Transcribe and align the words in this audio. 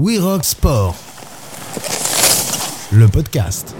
We 0.00 0.20
Rock 0.20 0.44
Sport, 0.44 0.94
le 2.92 3.08
podcast. 3.08 3.74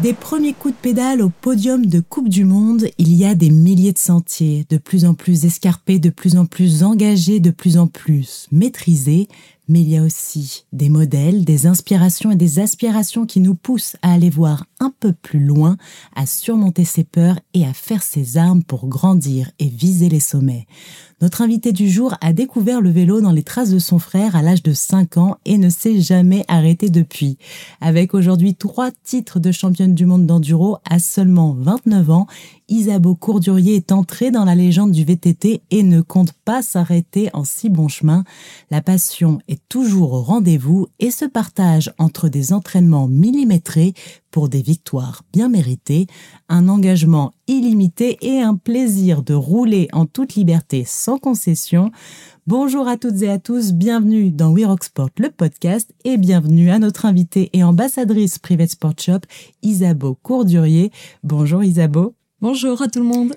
Des 0.00 0.12
premiers 0.12 0.52
coups 0.52 0.72
de 0.72 0.78
pédale 0.80 1.20
au 1.20 1.28
podium 1.28 1.84
de 1.84 1.98
Coupe 1.98 2.28
du 2.28 2.44
Monde, 2.44 2.86
il 2.98 3.12
y 3.12 3.24
a 3.24 3.34
des 3.34 3.50
milliers 3.50 3.92
de 3.92 3.98
sentiers, 3.98 4.66
de 4.70 4.78
plus 4.78 5.04
en 5.04 5.14
plus 5.14 5.46
escarpés, 5.46 5.98
de 5.98 6.10
plus 6.10 6.36
en 6.36 6.46
plus 6.46 6.84
engagés, 6.84 7.40
de 7.40 7.50
plus 7.50 7.76
en 7.76 7.88
plus 7.88 8.46
maîtrisés, 8.52 9.26
mais 9.68 9.80
il 9.80 9.88
y 9.88 9.96
a 9.96 10.02
aussi 10.02 10.66
des 10.72 10.88
modèles, 10.88 11.44
des 11.44 11.66
inspirations 11.66 12.30
et 12.30 12.36
des 12.36 12.58
aspirations 12.58 13.26
qui 13.26 13.40
nous 13.40 13.54
poussent 13.54 13.96
à 14.02 14.12
aller 14.12 14.30
voir 14.30 14.66
un 14.80 14.92
peu 15.00 15.12
plus 15.12 15.40
loin, 15.40 15.76
à 16.14 16.26
surmonter 16.26 16.84
ses 16.84 17.04
peurs 17.04 17.38
et 17.54 17.64
à 17.64 17.72
faire 17.72 18.02
ses 18.02 18.36
armes 18.36 18.62
pour 18.62 18.86
grandir 18.86 19.50
et 19.58 19.68
viser 19.68 20.08
les 20.08 20.20
sommets. 20.20 20.66
Notre 21.22 21.40
invité 21.40 21.72
du 21.72 21.88
jour 21.88 22.14
a 22.20 22.34
découvert 22.34 22.82
le 22.82 22.90
vélo 22.90 23.22
dans 23.22 23.32
les 23.32 23.42
traces 23.42 23.70
de 23.70 23.78
son 23.78 23.98
frère 23.98 24.36
à 24.36 24.42
l'âge 24.42 24.62
de 24.62 24.74
5 24.74 25.16
ans 25.16 25.36
et 25.46 25.56
ne 25.56 25.70
s'est 25.70 26.00
jamais 26.00 26.44
arrêté 26.46 26.90
depuis. 26.90 27.38
Avec 27.80 28.12
aujourd'hui 28.12 28.54
trois 28.54 28.90
titres 29.02 29.40
de 29.40 29.50
championne 29.50 29.94
du 29.94 30.04
monde 30.04 30.26
d'enduro 30.26 30.76
à 30.88 30.98
seulement 30.98 31.56
29 31.58 32.10
ans, 32.10 32.26
Isabeau 32.68 33.14
Courdurier 33.14 33.76
est 33.76 33.92
entrée 33.92 34.32
dans 34.32 34.44
la 34.44 34.56
légende 34.56 34.90
du 34.90 35.04
VTT 35.04 35.62
et 35.70 35.82
ne 35.84 36.00
compte 36.00 36.32
pas 36.32 36.62
s'arrêter 36.62 37.30
en 37.32 37.44
si 37.44 37.70
bon 37.70 37.86
chemin. 37.86 38.24
La 38.72 38.80
passion 38.80 39.38
est 39.46 39.60
toujours 39.68 40.12
au 40.14 40.22
rendez-vous 40.22 40.88
et 40.98 41.12
se 41.12 41.24
partage 41.24 41.92
entre 41.98 42.28
des 42.28 42.52
entraînements 42.52 43.06
millimétrés 43.06 43.94
pour 44.32 44.48
des 44.48 44.62
victoires 44.62 45.22
bien 45.32 45.48
méritées, 45.48 46.08
un 46.48 46.68
engagement 46.68 47.32
illimité 47.46 48.18
et 48.20 48.40
un 48.42 48.56
plaisir 48.56 49.22
de 49.22 49.34
rouler 49.34 49.88
en 49.92 50.04
toute 50.04 50.34
liberté 50.34 50.82
sans 50.84 51.18
concession. 51.18 51.92
Bonjour 52.48 52.88
à 52.88 52.96
toutes 52.96 53.22
et 53.22 53.30
à 53.30 53.38
tous, 53.38 53.72
bienvenue 53.72 54.32
dans 54.32 54.50
We 54.50 54.66
Rock 54.66 54.82
Sport, 54.82 55.10
le 55.18 55.30
podcast, 55.30 55.94
et 56.04 56.16
bienvenue 56.16 56.70
à 56.70 56.80
notre 56.80 57.06
invitée 57.06 57.48
et 57.52 57.62
ambassadrice 57.62 58.40
Private 58.40 58.70
Sport 58.70 58.94
Shop, 58.98 59.20
Isabeau 59.62 60.18
Courdurier. 60.20 60.90
Bonjour 61.22 61.62
Isabeau. 61.62 62.15
Bonjour 62.42 62.82
à 62.82 62.88
tout 62.88 62.98
le 62.98 63.06
monde. 63.06 63.34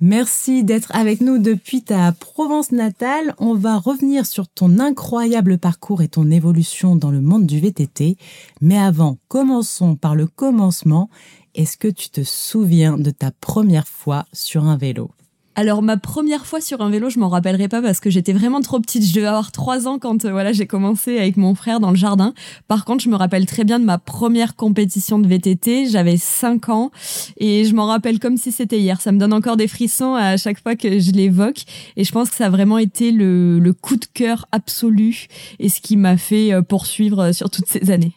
Merci 0.00 0.62
d'être 0.62 0.94
avec 0.94 1.20
nous 1.20 1.38
depuis 1.38 1.82
ta 1.82 2.12
Provence 2.12 2.70
natale. 2.70 3.34
On 3.38 3.54
va 3.54 3.76
revenir 3.76 4.24
sur 4.24 4.46
ton 4.46 4.78
incroyable 4.78 5.58
parcours 5.58 6.00
et 6.00 6.06
ton 6.06 6.30
évolution 6.30 6.94
dans 6.94 7.10
le 7.10 7.20
monde 7.20 7.44
du 7.44 7.58
VTT. 7.58 8.16
Mais 8.60 8.78
avant, 8.78 9.18
commençons 9.26 9.96
par 9.96 10.14
le 10.14 10.28
commencement. 10.28 11.10
Est-ce 11.56 11.76
que 11.76 11.88
tu 11.88 12.08
te 12.08 12.22
souviens 12.22 12.96
de 12.96 13.10
ta 13.10 13.32
première 13.32 13.88
fois 13.88 14.26
sur 14.32 14.62
un 14.66 14.76
vélo? 14.76 15.10
Alors 15.56 15.80
ma 15.80 15.96
première 15.96 16.46
fois 16.46 16.60
sur 16.60 16.82
un 16.82 16.90
vélo, 16.90 17.08
je 17.08 17.18
m'en 17.18 17.30
rappellerai 17.30 17.66
pas 17.68 17.80
parce 17.80 17.98
que 17.98 18.10
j'étais 18.10 18.34
vraiment 18.34 18.60
trop 18.60 18.78
petite. 18.78 19.04
Je 19.04 19.14
devais 19.14 19.26
avoir 19.26 19.50
trois 19.52 19.88
ans 19.88 19.98
quand 19.98 20.26
euh, 20.26 20.30
voilà 20.30 20.52
j'ai 20.52 20.66
commencé 20.66 21.18
avec 21.18 21.38
mon 21.38 21.54
frère 21.54 21.80
dans 21.80 21.90
le 21.90 21.96
jardin. 21.96 22.34
Par 22.68 22.84
contre, 22.84 23.02
je 23.02 23.08
me 23.08 23.16
rappelle 23.16 23.46
très 23.46 23.64
bien 23.64 23.80
de 23.80 23.84
ma 23.84 23.96
première 23.96 24.54
compétition 24.54 25.18
de 25.18 25.26
VTT. 25.26 25.86
J'avais 25.86 26.18
cinq 26.18 26.68
ans 26.68 26.90
et 27.38 27.64
je 27.64 27.74
m'en 27.74 27.86
rappelle 27.86 28.20
comme 28.20 28.36
si 28.36 28.52
c'était 28.52 28.78
hier. 28.78 29.00
Ça 29.00 29.12
me 29.12 29.18
donne 29.18 29.32
encore 29.32 29.56
des 29.56 29.66
frissons 29.66 30.14
à 30.14 30.36
chaque 30.36 30.62
fois 30.62 30.76
que 30.76 31.00
je 31.00 31.12
l'évoque. 31.12 31.64
Et 31.96 32.04
je 32.04 32.12
pense 32.12 32.28
que 32.28 32.36
ça 32.36 32.46
a 32.46 32.50
vraiment 32.50 32.76
été 32.76 33.10
le, 33.10 33.58
le 33.58 33.72
coup 33.72 33.96
de 33.96 34.06
cœur 34.12 34.44
absolu 34.52 35.26
et 35.58 35.70
ce 35.70 35.80
qui 35.80 35.96
m'a 35.96 36.18
fait 36.18 36.52
euh, 36.52 36.60
poursuivre 36.60 37.20
euh, 37.20 37.32
sur 37.32 37.48
toutes 37.48 37.66
ces 37.66 37.90
années. 37.90 38.12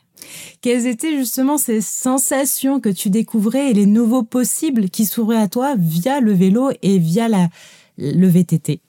Quelles 0.62 0.88
étaient 0.88 1.18
justement 1.18 1.58
ces 1.58 1.82
sensations 1.82 2.80
que 2.80 2.90
tu 2.90 3.10
découvrais 3.10 3.72
et 3.72 3.74
les 3.74 3.86
nouveaux 3.86 4.24
possibles 4.24 4.90
qui 4.90 5.06
s'ouvraient 5.06 5.38
à 5.38 5.48
toi 5.48 5.76
via 5.78 6.20
le 6.20 6.34
vélo 6.34 6.72
et 6.82 6.98
via 6.98 7.28
le 7.98 8.28
VTT 8.28 8.82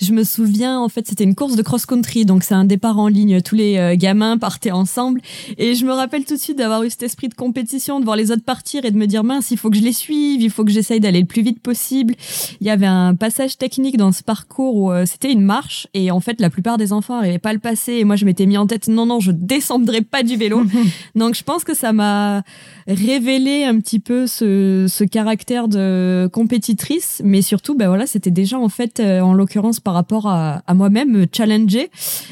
je 0.00 0.12
me 0.12 0.24
souviens, 0.24 0.78
en 0.78 0.88
fait, 0.88 1.06
c'était 1.06 1.24
une 1.24 1.34
course 1.34 1.56
de 1.56 1.62
cross-country, 1.62 2.24
donc 2.24 2.42
c'est 2.42 2.54
un 2.54 2.64
départ 2.64 2.98
en 2.98 3.08
ligne. 3.08 3.40
Tous 3.40 3.54
les 3.54 3.78
euh, 3.78 3.96
gamins 3.96 4.38
partaient 4.38 4.70
ensemble. 4.70 5.20
Et 5.58 5.74
je 5.74 5.84
me 5.84 5.92
rappelle 5.92 6.24
tout 6.24 6.34
de 6.34 6.40
suite 6.40 6.58
d'avoir 6.58 6.82
eu 6.82 6.90
cet 6.90 7.02
esprit 7.02 7.28
de 7.28 7.34
compétition, 7.34 8.00
de 8.00 8.04
voir 8.04 8.16
les 8.16 8.30
autres 8.30 8.44
partir 8.44 8.84
et 8.84 8.90
de 8.90 8.96
me 8.96 9.06
dire, 9.06 9.24
mince, 9.24 9.50
il 9.50 9.58
faut 9.58 9.70
que 9.70 9.76
je 9.76 9.82
les 9.82 9.92
suive, 9.92 10.42
il 10.42 10.50
faut 10.50 10.64
que 10.64 10.70
j'essaye 10.70 11.00
d'aller 11.00 11.20
le 11.20 11.26
plus 11.26 11.42
vite 11.42 11.60
possible. 11.60 12.14
Il 12.60 12.66
y 12.66 12.70
avait 12.70 12.86
un 12.86 13.14
passage 13.14 13.58
technique 13.58 13.96
dans 13.96 14.12
ce 14.12 14.22
parcours 14.22 14.76
où 14.76 14.92
euh, 14.92 15.06
c'était 15.06 15.32
une 15.32 15.42
marche. 15.42 15.86
Et 15.94 16.10
en 16.10 16.20
fait, 16.20 16.40
la 16.40 16.50
plupart 16.50 16.78
des 16.78 16.92
enfants 16.92 17.16
n'arrivaient 17.16 17.38
pas 17.38 17.50
à 17.50 17.54
le 17.54 17.58
passer. 17.58 17.94
Et 17.94 18.04
moi, 18.04 18.16
je 18.16 18.24
m'étais 18.24 18.46
mis 18.46 18.56
en 18.56 18.66
tête, 18.66 18.88
non, 18.88 19.06
non, 19.06 19.20
je 19.20 19.32
descendrai 19.32 20.02
pas 20.02 20.22
du 20.22 20.36
vélo. 20.36 20.62
donc, 21.14 21.34
je 21.34 21.42
pense 21.42 21.64
que 21.64 21.74
ça 21.74 21.92
m'a 21.92 22.42
révélé 22.86 23.64
un 23.64 23.78
petit 23.78 24.00
peu 24.00 24.26
ce, 24.26 24.86
ce 24.88 25.04
caractère 25.04 25.68
de 25.68 26.28
compétitrice. 26.32 27.22
Mais 27.24 27.42
surtout, 27.42 27.76
ben 27.76 27.88
voilà, 27.88 28.06
c'était 28.06 28.30
déjà, 28.30 28.58
en 28.58 28.68
fait, 28.68 29.00
euh, 29.00 29.20
en 29.20 29.34
l'occurrence, 29.34 29.80
par 29.80 29.94
rapport 29.94 30.26
à, 30.26 30.62
moi-même, 30.74 31.12
me 31.12 31.26
challenger. 31.30 31.90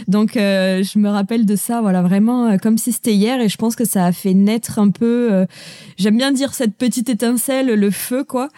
Donc, 0.09 0.37
euh, 0.37 0.83
je 0.83 0.99
me 0.99 1.09
rappelle 1.09 1.47
de 1.47 1.57
ça, 1.57 1.81
voilà, 1.81 2.03
vraiment 2.03 2.47
euh, 2.47 2.57
comme 2.57 2.79
si 2.79 2.93
c'était 2.93 3.15
hier. 3.15 3.41
Et 3.41 3.49
je 3.49 3.57
pense 3.57 3.77
que 3.77 3.85
ça 3.85 4.07
a 4.07 4.13
fait 4.13 4.35
naître 4.35 4.79
un 4.79 4.91
peu, 4.91 5.29
euh, 5.33 5.47
j'aime 5.99 6.17
bien 6.17 6.33
dire 6.33 6.55
cette 6.55 6.75
petite 6.75 7.09
étincelle, 7.09 7.67
le 7.67 7.91
feu, 7.91 8.25
quoi. 8.25 8.49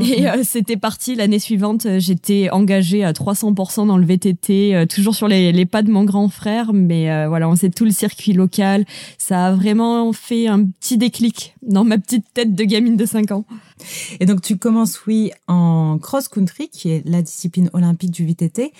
Et 0.00 0.22
mhm. 0.22 0.44
c'était 0.44 0.76
parti 0.76 1.14
l'année 1.14 1.38
suivante. 1.38 1.86
J'étais 1.98 2.50
engagée 2.50 3.04
à 3.04 3.12
300% 3.12 3.86
dans 3.86 3.98
le 3.98 4.06
VTT, 4.06 4.86
toujours 4.88 5.14
sur 5.14 5.28
les, 5.28 5.52
les, 5.52 5.66
pas 5.66 5.82
de 5.82 5.90
mon 5.90 6.04
grand 6.04 6.28
frère. 6.28 6.72
Mais 6.72 7.26
voilà, 7.26 7.48
on 7.48 7.56
sait 7.56 7.70
tout 7.70 7.84
le 7.84 7.90
circuit 7.90 8.32
local. 8.32 8.84
Ça 9.18 9.46
a 9.46 9.52
vraiment 9.52 10.12
fait 10.12 10.46
un 10.46 10.64
petit 10.64 10.98
déclic 10.98 11.33
dans 11.62 11.84
ma 11.84 11.98
petite 11.98 12.26
tête 12.32 12.54
de 12.54 12.64
gamine 12.64 12.96
de 12.96 13.06
5 13.06 13.32
ans. 13.32 13.44
Et 14.20 14.26
donc 14.26 14.40
tu 14.42 14.56
commences, 14.56 15.04
oui, 15.06 15.32
en 15.48 15.98
cross-country, 15.98 16.68
qui 16.68 16.90
est 16.90 17.06
la 17.06 17.22
discipline 17.22 17.70
olympique 17.72 18.10
du 18.10 18.24
VTT, 18.24 18.72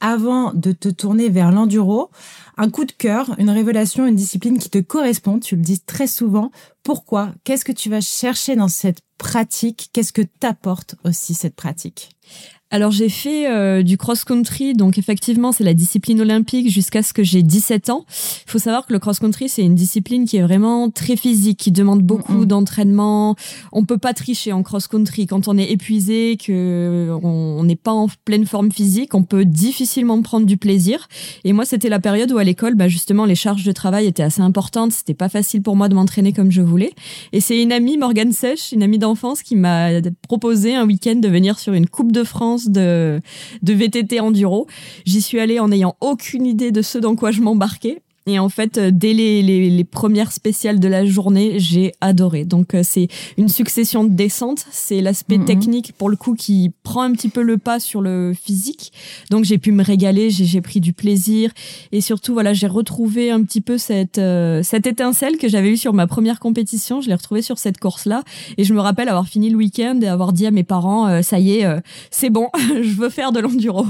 avant 0.00 0.52
de 0.52 0.72
te 0.72 0.88
tourner 0.88 1.28
vers 1.28 1.52
l'enduro. 1.52 2.10
Un 2.56 2.70
coup 2.70 2.84
de 2.84 2.92
cœur, 2.92 3.34
une 3.38 3.50
révélation, 3.50 4.06
une 4.06 4.16
discipline 4.16 4.58
qui 4.58 4.70
te 4.70 4.78
correspond, 4.78 5.38
tu 5.38 5.56
le 5.56 5.62
dis 5.62 5.80
très 5.80 6.06
souvent. 6.06 6.50
Pourquoi? 6.82 7.32
Qu'est-ce 7.44 7.64
que 7.64 7.72
tu 7.72 7.90
vas 7.90 8.00
chercher 8.00 8.56
dans 8.56 8.68
cette 8.68 9.00
pratique? 9.18 9.90
Qu'est-ce 9.92 10.12
que 10.12 10.22
t'apporte 10.22 10.96
aussi 11.04 11.34
cette 11.34 11.54
pratique? 11.54 12.10
Alors 12.72 12.92
j'ai 12.92 13.08
fait 13.08 13.50
euh, 13.50 13.82
du 13.82 13.96
cross-country, 13.96 14.74
donc 14.74 14.96
effectivement 14.96 15.50
c'est 15.50 15.64
la 15.64 15.74
discipline 15.74 16.20
olympique 16.20 16.70
jusqu'à 16.70 17.02
ce 17.02 17.12
que 17.12 17.24
j'ai 17.24 17.42
17 17.42 17.90
ans. 17.90 18.04
Il 18.46 18.50
faut 18.50 18.60
savoir 18.60 18.86
que 18.86 18.92
le 18.92 19.00
cross-country 19.00 19.48
c'est 19.48 19.62
une 19.62 19.74
discipline 19.74 20.24
qui 20.24 20.36
est 20.36 20.42
vraiment 20.42 20.88
très 20.88 21.16
physique, 21.16 21.58
qui 21.58 21.72
demande 21.72 22.02
beaucoup 22.02 22.46
d'entraînement. 22.46 23.34
On 23.72 23.84
peut 23.84 23.98
pas 23.98 24.14
tricher 24.14 24.52
en 24.52 24.62
cross-country 24.62 25.26
quand 25.26 25.48
on 25.48 25.58
est 25.58 25.70
épuisé, 25.72 26.36
que 26.36 27.10
on 27.24 27.64
n'est 27.64 27.74
pas 27.74 27.90
en 27.90 28.06
pleine 28.24 28.46
forme 28.46 28.70
physique, 28.70 29.16
on 29.16 29.24
peut 29.24 29.44
difficilement 29.44 30.22
prendre 30.22 30.46
du 30.46 30.56
plaisir. 30.56 31.08
Et 31.42 31.52
moi 31.52 31.64
c'était 31.64 31.88
la 31.88 31.98
période 31.98 32.30
où 32.30 32.38
à 32.38 32.44
l'école, 32.44 32.76
bah, 32.76 32.86
justement 32.86 33.24
les 33.24 33.34
charges 33.34 33.64
de 33.64 33.72
travail 33.72 34.06
étaient 34.06 34.22
assez 34.22 34.42
importantes, 34.42 34.92
c'était 34.92 35.14
pas 35.14 35.28
facile 35.28 35.62
pour 35.62 35.74
moi 35.74 35.88
de 35.88 35.94
m'entraîner 35.94 36.32
comme 36.32 36.52
je 36.52 36.62
voulais. 36.62 36.92
Et 37.32 37.40
c'est 37.40 37.60
une 37.60 37.72
amie 37.72 37.98
Morgane 37.98 38.32
Sèche, 38.32 38.70
une 38.70 38.84
amie 38.84 38.98
d'enfance, 38.98 39.42
qui 39.42 39.56
m'a 39.56 39.88
proposé 40.28 40.76
un 40.76 40.86
week-end 40.86 41.16
de 41.16 41.28
venir 41.28 41.58
sur 41.58 41.72
une 41.72 41.88
Coupe 41.88 42.12
de 42.12 42.22
France 42.22 42.59
de, 42.68 43.20
de 43.62 43.72
VTT 43.72 44.20
enduro. 44.20 44.66
J'y 45.04 45.22
suis 45.22 45.40
allée 45.40 45.58
en 45.58 45.68
n'ayant 45.68 45.96
aucune 46.00 46.46
idée 46.46 46.72
de 46.72 46.82
ce 46.82 46.98
dans 46.98 47.16
quoi 47.16 47.30
je 47.30 47.40
m'embarquais. 47.40 48.02
Et 48.30 48.38
en 48.38 48.48
fait, 48.48 48.78
euh, 48.78 48.90
dès 48.92 49.12
les, 49.12 49.42
les, 49.42 49.84
premières 49.84 50.30
spéciales 50.30 50.78
de 50.78 50.86
la 50.86 51.04
journée, 51.04 51.58
j'ai 51.58 51.92
adoré. 52.00 52.44
Donc 52.44 52.74
euh, 52.74 52.82
c'est 52.84 53.08
une 53.36 53.48
succession 53.48 54.04
de 54.04 54.10
descentes. 54.10 54.66
C'est 54.70 55.00
l'aspect 55.00 55.38
mhm. 55.38 55.46
technique 55.46 55.92
pour 55.98 56.08
le 56.08 56.14
coup 56.14 56.34
qui 56.34 56.70
prend 56.84 57.02
un 57.02 57.10
petit 57.10 57.28
peu 57.28 57.42
le 57.42 57.58
pas 57.58 57.80
sur 57.80 58.00
le 58.00 58.32
physique. 58.32 58.92
Donc 59.30 59.44
j'ai 59.44 59.58
pu 59.58 59.72
me 59.72 59.82
régaler, 59.82 60.30
j'ai 60.30 60.60
pris 60.60 60.78
du 60.78 60.92
plaisir 60.92 61.50
et 61.90 62.00
surtout 62.00 62.32
voilà, 62.32 62.52
j'ai 62.52 62.68
retrouvé 62.68 63.32
un 63.32 63.42
petit 63.42 63.60
peu 63.60 63.78
cette 63.78 64.18
euh, 64.18 64.62
cette 64.62 64.86
étincelle 64.86 65.36
que 65.36 65.48
j'avais 65.48 65.70
eue 65.72 65.76
sur 65.76 65.92
ma 65.92 66.06
première 66.06 66.38
compétition. 66.38 67.00
Je 67.00 67.08
l'ai 67.08 67.16
retrouvée 67.16 67.42
sur 67.42 67.58
cette 67.58 67.78
course-là 67.78 68.22
et 68.58 68.62
je 68.62 68.72
me 68.74 68.80
rappelle 68.80 69.08
avoir 69.08 69.26
fini 69.26 69.50
le 69.50 69.56
week-end 69.56 69.98
et 70.00 70.06
avoir 70.06 70.32
dit 70.32 70.46
à 70.46 70.52
mes 70.52 70.62
parents 70.62 71.20
ça 71.22 71.40
y 71.40 71.54
est, 71.58 71.66
c'est 72.12 72.30
bon, 72.30 72.48
je 72.68 72.94
veux 72.94 73.10
faire 73.10 73.32
de 73.32 73.40
l'enduro. 73.40 73.86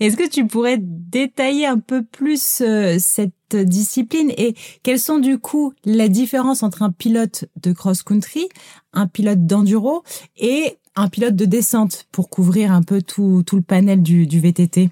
Est-ce 0.00 0.16
que 0.16 0.28
tu 0.28 0.46
pourrais 0.46 0.78
détailler 0.80 1.66
un 1.66 1.78
peu 1.78 2.02
plus 2.02 2.60
euh, 2.60 2.96
cette 2.98 3.32
discipline 3.54 4.32
et 4.36 4.54
quelles 4.82 4.98
sont 4.98 5.18
du 5.18 5.38
coup 5.38 5.72
la 5.84 6.08
différence 6.08 6.62
entre 6.62 6.82
un 6.82 6.90
pilote 6.90 7.44
de 7.62 7.72
cross-country, 7.72 8.48
un 8.92 9.06
pilote 9.06 9.46
d'enduro 9.46 10.02
et 10.36 10.76
un 10.96 11.08
pilote 11.08 11.36
de 11.36 11.44
descente 11.44 12.06
pour 12.10 12.28
couvrir 12.28 12.72
un 12.72 12.82
peu 12.82 13.02
tout, 13.02 13.42
tout 13.46 13.56
le 13.56 13.62
panel 13.62 14.02
du, 14.02 14.26
du 14.26 14.40
VTT 14.40 14.90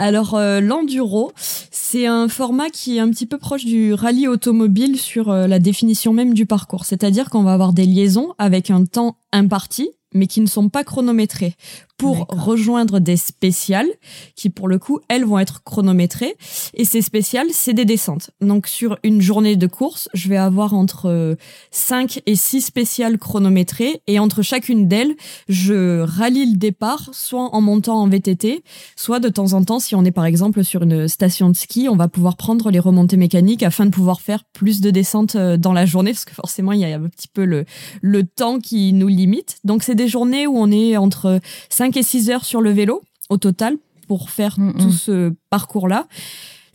alors 0.00 0.34
euh, 0.34 0.60
l'enduro, 0.60 1.32
c'est 1.34 2.06
un 2.06 2.28
format 2.28 2.70
qui 2.70 2.96
est 2.96 3.00
un 3.00 3.10
petit 3.10 3.26
peu 3.26 3.36
proche 3.36 3.64
du 3.64 3.92
rallye 3.92 4.28
automobile 4.28 4.96
sur 4.96 5.28
euh, 5.28 5.48
la 5.48 5.58
définition 5.58 6.12
même 6.12 6.34
du 6.34 6.46
parcours. 6.46 6.84
C'est-à-dire 6.84 7.30
qu'on 7.30 7.42
va 7.42 7.52
avoir 7.52 7.72
des 7.72 7.84
liaisons 7.84 8.32
avec 8.38 8.70
un 8.70 8.84
temps 8.84 9.16
imparti, 9.32 9.90
mais 10.14 10.28
qui 10.28 10.40
ne 10.40 10.46
sont 10.46 10.68
pas 10.68 10.84
chronométrés 10.84 11.56
pour 11.98 12.26
rejoindre 12.28 13.00
des 13.00 13.16
spéciales 13.16 13.88
qui, 14.36 14.50
pour 14.50 14.68
le 14.68 14.78
coup, 14.78 15.00
elles 15.08 15.24
vont 15.24 15.40
être 15.40 15.64
chronométrées. 15.64 16.36
Et 16.74 16.84
ces 16.84 17.02
spéciales, 17.02 17.48
c'est 17.50 17.74
des 17.74 17.84
descentes. 17.84 18.30
Donc, 18.40 18.68
sur 18.68 18.98
une 19.02 19.20
journée 19.20 19.56
de 19.56 19.66
course, 19.66 20.08
je 20.14 20.28
vais 20.28 20.36
avoir 20.36 20.74
entre 20.74 21.36
5 21.72 22.22
et 22.24 22.36
6 22.36 22.60
spéciales 22.62 23.18
chronométrées. 23.18 24.00
Et 24.06 24.20
entre 24.20 24.42
chacune 24.42 24.86
d'elles, 24.86 25.16
je 25.48 26.00
rallie 26.00 26.52
le 26.52 26.56
départ, 26.56 27.10
soit 27.12 27.52
en 27.52 27.60
montant 27.60 28.00
en 28.00 28.08
VTT, 28.08 28.62
soit 28.94 29.18
de 29.18 29.28
temps 29.28 29.52
en 29.54 29.64
temps, 29.64 29.80
si 29.80 29.96
on 29.96 30.04
est 30.04 30.12
par 30.12 30.24
exemple 30.24 30.62
sur 30.62 30.84
une 30.84 31.08
station 31.08 31.50
de 31.50 31.56
ski, 31.56 31.88
on 31.90 31.96
va 31.96 32.06
pouvoir 32.06 32.36
prendre 32.36 32.70
les 32.70 32.78
remontées 32.78 33.16
mécaniques 33.16 33.64
afin 33.64 33.86
de 33.86 33.90
pouvoir 33.90 34.20
faire 34.20 34.44
plus 34.52 34.80
de 34.80 34.90
descentes 34.90 35.34
euh, 35.34 35.56
dans 35.56 35.72
la 35.72 35.84
journée, 35.84 36.12
parce 36.12 36.24
que 36.24 36.34
forcément, 36.34 36.70
il 36.70 36.80
y 36.80 36.84
a 36.84 36.96
un 36.96 37.08
petit 37.08 37.28
peu 37.28 37.44
le, 37.44 37.64
le 38.02 38.22
temps 38.22 38.60
qui 38.60 38.92
nous 38.92 39.08
limite. 39.08 39.58
Donc, 39.64 39.82
c'est 39.82 39.96
des 39.96 40.06
journées 40.06 40.46
où 40.46 40.56
on 40.56 40.70
est 40.70 40.96
entre 40.96 41.40
5 41.70 41.87
et 41.96 42.02
6 42.02 42.30
heures 42.30 42.44
sur 42.44 42.60
le 42.60 42.70
vélo 42.70 43.02
au 43.28 43.36
total 43.36 43.76
pour 44.06 44.30
faire 44.30 44.58
mm, 44.58 44.68
mm. 44.68 44.78
tout 44.78 44.92
ce 44.92 45.32
parcours-là. 45.50 46.06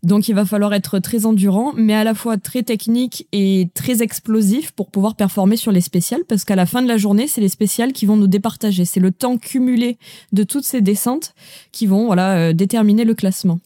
Donc 0.03 0.27
il 0.27 0.35
va 0.35 0.45
falloir 0.45 0.73
être 0.73 0.99
très 0.99 1.25
endurant, 1.25 1.71
mais 1.75 1.93
à 1.93 2.03
la 2.03 2.13
fois 2.13 2.37
très 2.37 2.61
technique 2.61 3.25
et 3.31 3.69
très 3.73 4.03
explosif 4.03 4.71
pour 4.71 4.91
pouvoir 4.91 5.15
performer 5.15 5.55
sur 5.55 5.71
les 5.71 5.79
spéciales, 5.79 6.25
parce 6.27 6.43
qu'à 6.43 6.57
la 6.57 6.65
fin 6.65 6.81
de 6.81 6.89
la 6.89 6.97
journée, 6.97 7.25
c'est 7.25 7.39
les 7.39 7.47
spéciales 7.47 7.93
qui 7.93 8.05
vont 8.05 8.17
nous 8.17 8.27
départager. 8.27 8.83
C'est 8.83 8.99
le 8.99 9.11
temps 9.11 9.37
cumulé 9.37 9.97
de 10.33 10.43
toutes 10.43 10.65
ces 10.65 10.81
descentes 10.81 11.33
qui 11.71 11.87
vont 11.87 12.07
voilà 12.07 12.35
euh, 12.35 12.53
déterminer 12.53 13.05
le 13.05 13.13
classement. 13.13 13.61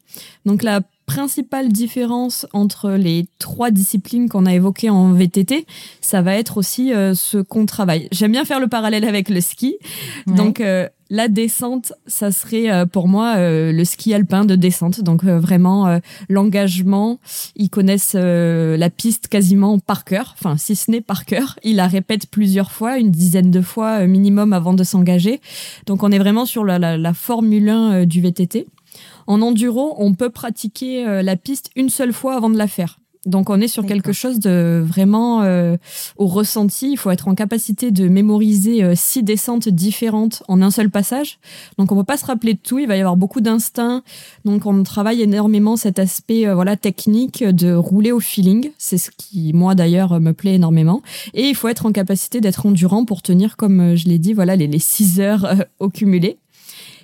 Donc 0.46 0.62
la 0.62 0.82
principale 1.08 1.70
différence 1.70 2.46
entre 2.54 2.92
les 2.92 3.28
trois 3.40 3.72
disciplines 3.72 4.28
qu'on 4.30 4.46
a 4.46 4.54
évoquées 4.54 4.90
en 4.90 5.14
VTT, 5.14 5.66
ça 6.02 6.22
va 6.22 6.36
être 6.36 6.58
aussi 6.58 6.94
euh, 6.94 7.16
ce 7.16 7.38
qu'on 7.38 7.66
travaille. 7.66 8.10
J'aime 8.12 8.34
bien 8.34 8.44
faire 8.44 8.60
le 8.60 8.68
parallèle 8.68 9.06
avec 9.06 9.30
le 9.30 9.40
ski. 9.40 9.78
Donc 10.28 10.60
euh, 10.60 10.88
la 11.10 11.30
descente, 11.30 11.94
ça 12.08 12.32
serait 12.32 12.70
euh, 12.70 12.86
pour 12.86 13.08
moi 13.08 13.38
le 13.38 13.84
ski 13.86 14.14
alpin 14.14 14.44
de 14.44 14.56
descente. 14.56 15.02
Donc 15.02 15.24
vraiment 15.24 16.00
l'engagement. 16.28 17.20
Ils 17.56 17.70
connaissent 17.70 18.16
la 18.16 18.90
piste 18.90 19.30
quasiment 19.30 19.80
par 19.80 20.04
cœur, 20.04 20.36
enfin 20.38 20.58
si 20.58 20.76
ce 20.76 20.92
n'est 20.92 21.02
par 21.02 21.24
cœur. 21.26 21.58
Ils 21.64 21.78
la 21.78 21.88
répètent 21.88 22.28
plusieurs 22.30 22.72
fois, 22.72 23.00
une 23.00 23.12
dizaine 23.12 23.50
de 23.50 23.62
fois 23.62 24.06
minimum 24.06 24.52
avant 24.52 24.74
de 24.74 24.84
s'engager. 24.84 25.40
Donc 25.86 26.04
on 26.04 26.12
est 26.12 26.20
vraiment 26.20 26.46
sur 26.46 26.66
la, 26.66 26.78
la, 26.78 26.98
la 26.98 27.14
Formule 27.14 27.70
1 27.70 28.06
du 28.06 28.20
VTT. 28.20 28.68
En 29.28 29.42
enduro, 29.42 29.94
on 29.98 30.14
peut 30.14 30.30
pratiquer 30.30 31.06
euh, 31.06 31.22
la 31.22 31.36
piste 31.36 31.70
une 31.76 31.90
seule 31.90 32.14
fois 32.14 32.36
avant 32.36 32.50
de 32.50 32.58
la 32.58 32.68
faire. 32.68 33.00
Donc 33.26 33.50
on 33.50 33.60
est 33.60 33.68
sur 33.68 33.86
quelque 33.86 34.14
chose 34.14 34.40
de 34.40 34.82
vraiment 34.86 35.42
euh, 35.42 35.76
au 36.16 36.28
ressenti. 36.28 36.92
Il 36.94 36.98
faut 36.98 37.12
être 37.12 37.28
en 37.28 37.36
capacité 37.36 37.92
de 37.92 38.08
mémoriser 38.08 38.82
euh, 38.86 38.94
six 38.96 39.22
descentes 39.22 39.68
différentes 39.68 40.44
en 40.48 40.62
un 40.62 40.72
seul 40.72 40.90
passage. 40.90 41.38
Donc 41.78 41.92
on 41.92 41.98
peut 41.98 42.06
pas 42.06 42.16
se 42.16 42.26
rappeler 42.26 42.54
de 42.54 42.60
tout. 42.60 42.80
Il 42.80 42.88
va 42.88 42.96
y 42.96 43.02
avoir 43.02 43.18
beaucoup 43.18 43.42
d'instinct. 43.42 44.02
Donc 44.46 44.66
on 44.66 44.82
travaille 44.84 45.22
énormément 45.22 45.76
cet 45.76 46.00
aspect 46.00 46.46
voilà 46.54 46.78
technique 46.78 47.44
de 47.44 47.74
rouler 47.74 48.14
au 48.14 48.22
feeling. 48.22 48.72
C'est 48.78 48.98
ce 48.98 49.12
qui 49.12 49.52
moi 49.52 49.76
d'ailleurs 49.76 50.22
me 50.22 50.32
plaît 50.32 50.56
énormément. 50.56 51.02
Et 51.34 51.50
il 51.50 51.56
faut 51.56 51.68
être 51.68 51.86
en 51.86 51.92
capacité 51.92 52.40
d'être 52.40 52.66
endurant 52.66 53.04
pour 53.04 53.22
tenir 53.22 53.58
comme 53.58 53.98
je 53.98 54.08
l'ai 54.08 54.20
dit 54.20 54.32
voilà 54.32 54.56
les, 54.56 54.68
les 54.68 54.80
six 54.80 55.20
heures 55.20 55.66
au 55.80 55.90
cumulé. 55.90 56.38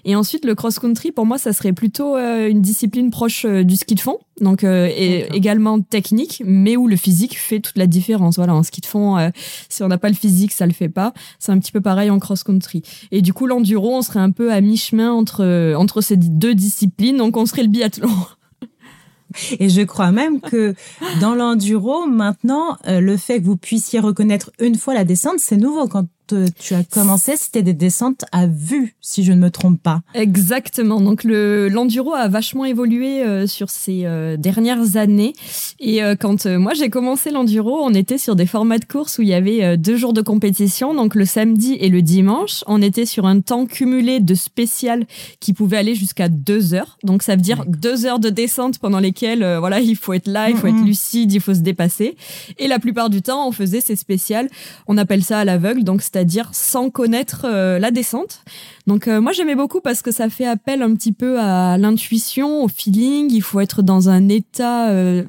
Et 0.05 0.15
ensuite, 0.15 0.44
le 0.45 0.53
cross-country, 0.53 1.11
pour 1.11 1.25
moi, 1.25 1.38
ça 1.38 1.53
serait 1.53 1.71
plutôt 1.71 2.17
euh, 2.17 2.50
une 2.50 2.61
discipline 2.61 3.09
proche 3.09 3.45
euh, 3.45 3.63
du 3.63 3.77
ski 3.77 3.95
de 3.95 4.01
fond, 4.01 4.19
donc 4.41 4.63
euh, 4.63 4.88
et 4.88 5.27
également 5.33 5.79
technique, 5.79 6.44
mais 6.45 6.75
où 6.75 6.88
le 6.88 6.97
physique 6.97 7.38
fait 7.38 7.61
toute 7.61 7.77
la 7.77 7.88
différence. 7.88 8.35
Voilà, 8.35 8.53
en 8.53 8.63
ski 8.63 8.81
de 8.81 8.85
fond, 8.85 9.31
si 9.69 9.81
on 9.83 9.88
n'a 9.88 9.97
pas 9.97 10.09
le 10.09 10.15
physique, 10.15 10.51
ça 10.51 10.65
le 10.65 10.73
fait 10.73 10.89
pas. 10.89 11.13
C'est 11.39 11.51
un 11.51 11.59
petit 11.59 11.71
peu 11.71 11.81
pareil 11.81 12.09
en 12.09 12.19
cross-country. 12.19 12.81
Et 13.11 13.21
du 13.21 13.33
coup, 13.33 13.47
l'enduro, 13.47 13.95
on 13.95 14.01
serait 14.01 14.19
un 14.19 14.31
peu 14.31 14.51
à 14.51 14.59
mi-chemin 14.59 15.11
entre 15.11 15.73
entre 15.77 16.01
ces 16.01 16.17
deux 16.17 16.56
disciplines, 16.56 17.17
donc 17.17 17.38
on 17.38 17.45
serait 17.45 17.63
le 17.63 17.69
biathlon. 17.69 18.09
Et 19.59 19.69
je 19.69 19.81
crois 19.81 20.11
même 20.11 20.41
que 20.41 20.75
dans 21.19 21.33
l'enduro, 21.33 22.06
maintenant, 22.06 22.77
le 22.85 23.17
fait 23.17 23.39
que 23.39 23.45
vous 23.45 23.57
puissiez 23.57 23.99
reconnaître 23.99 24.51
une 24.59 24.75
fois 24.75 24.94
la 24.94 25.06
descente, 25.06 25.39
c'est 25.39 25.57
nouveau. 25.57 25.88
Quand 25.88 26.06
tu 26.27 26.73
as 26.73 26.83
commencé, 26.83 27.33
c'était 27.37 27.61
des 27.63 27.73
descentes 27.73 28.25
à 28.31 28.47
vue, 28.47 28.95
si 29.01 29.23
je 29.23 29.31
ne 29.31 29.39
me 29.39 29.51
trompe 29.51 29.81
pas. 29.81 30.01
Exactement. 30.13 31.01
Donc 31.01 31.23
le 31.23 31.69
l'enduro 31.69 32.13
a 32.13 32.27
vachement 32.27 32.65
évolué 32.65 33.23
euh, 33.23 33.47
sur 33.47 33.69
ces 33.69 34.05
euh, 34.05 34.37
dernières 34.37 34.97
années. 34.97 35.33
Et 35.79 36.03
euh, 36.03 36.15
quand 36.15 36.45
moi 36.45 36.73
j'ai 36.73 36.89
commencé 36.89 37.31
l'enduro, 37.31 37.81
on 37.83 37.93
était 37.93 38.17
sur 38.17 38.35
des 38.35 38.45
formats 38.45 38.79
de 38.79 38.85
course 38.85 39.17
où 39.17 39.21
il 39.21 39.27
y 39.27 39.33
avait 39.33 39.77
deux 39.77 39.97
jours 39.97 40.13
de 40.13 40.21
compétition, 40.21 40.93
donc 40.93 41.15
le 41.15 41.25
samedi 41.25 41.77
et 41.79 41.89
le 41.89 42.01
dimanche. 42.01 42.63
On 42.67 42.81
était 42.81 43.05
sur 43.05 43.25
un 43.25 43.39
temps 43.41 43.65
cumulé 43.65 44.19
de 44.19 44.35
spécial 44.35 45.05
qui 45.39 45.53
pouvait 45.53 45.77
aller 45.77 45.95
jusqu'à 45.95 46.29
deux 46.29 46.73
heures. 46.73 46.97
Donc 47.03 47.23
ça 47.23 47.35
veut 47.35 47.41
dire 47.41 47.65
deux 47.67 48.05
heures 48.05 48.19
de 48.19 48.29
descente 48.29 48.79
pendant 48.79 48.99
lesquelles 48.99 49.57
voilà 49.59 49.79
il 49.79 49.95
faut 49.95 50.13
être 50.13 50.27
là, 50.27 50.49
il 50.49 50.55
faut 50.55 50.67
être 50.67 50.83
lucide, 50.85 51.31
il 51.31 51.41
faut 51.41 51.53
se 51.53 51.59
dépasser. 51.59 52.15
Et 52.59 52.67
la 52.67 52.79
plupart 52.79 53.09
du 53.09 53.21
temps, 53.21 53.47
on 53.47 53.51
faisait 53.51 53.81
ces 53.81 53.95
spéciales. 53.95 54.49
On 54.87 54.97
appelle 54.97 55.23
ça 55.23 55.39
à 55.39 55.45
l'aveugle. 55.45 55.83
Donc 55.83 56.01
c'est-à-dire 56.13 56.50
sans 56.54 56.89
connaître 56.89 57.45
euh, 57.45 57.80
la 57.80 57.89
descente. 57.89 58.44
Donc 58.86 59.07
euh, 59.07 59.19
moi 59.19 59.31
j'aimais 59.31 59.56
beaucoup 59.56 59.81
parce 59.81 60.01
que 60.01 60.12
ça 60.12 60.30
fait 60.30 60.45
appel 60.45 60.81
un 60.83 60.94
petit 60.94 61.12
peu 61.12 61.39
à 61.39 61.77
l'intuition, 61.77 62.63
au 62.63 62.68
feeling. 62.68 63.31
Il 63.31 63.42
faut 63.42 63.60
être 63.60 63.81
dans 63.81 64.10
un 64.10 64.30
état 64.30 64.89
euh, 64.89 65.24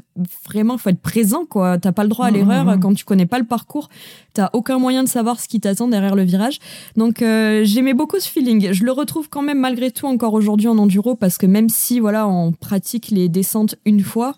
vraiment, 0.46 0.74
il 0.74 0.80
faut 0.80 0.90
être 0.90 1.00
présent 1.00 1.46
quoi. 1.46 1.78
T'as 1.78 1.92
pas 1.92 2.02
le 2.02 2.10
droit 2.10 2.26
à 2.26 2.30
mmh, 2.30 2.34
l'erreur 2.34 2.64
mmh, 2.64 2.74
mmh. 2.74 2.80
quand 2.80 2.94
tu 2.94 3.04
connais 3.04 3.26
pas 3.26 3.38
le 3.38 3.46
parcours. 3.46 3.88
T'as 4.34 4.50
aucun 4.52 4.78
moyen 4.78 5.04
de 5.04 5.08
savoir 5.08 5.40
ce 5.40 5.48
qui 5.48 5.60
t'attend 5.60 5.88
derrière 5.88 6.16
le 6.16 6.24
virage. 6.24 6.58
Donc 6.96 7.20
j'aimais 7.20 7.94
beaucoup 7.94 8.18
ce 8.18 8.28
feeling. 8.28 8.72
Je 8.72 8.84
le 8.84 8.92
retrouve 8.92 9.28
quand 9.28 9.42
même 9.42 9.60
malgré 9.60 9.90
tout 9.90 10.06
encore 10.06 10.34
aujourd'hui 10.34 10.68
en 10.68 10.76
enduro 10.76 11.14
parce 11.14 11.38
que 11.38 11.46
même 11.46 11.68
si 11.68 12.00
voilà 12.00 12.26
on 12.28 12.52
pratique 12.52 13.10
les 13.10 13.28
descentes 13.28 13.76
une 13.86 14.00
fois, 14.00 14.34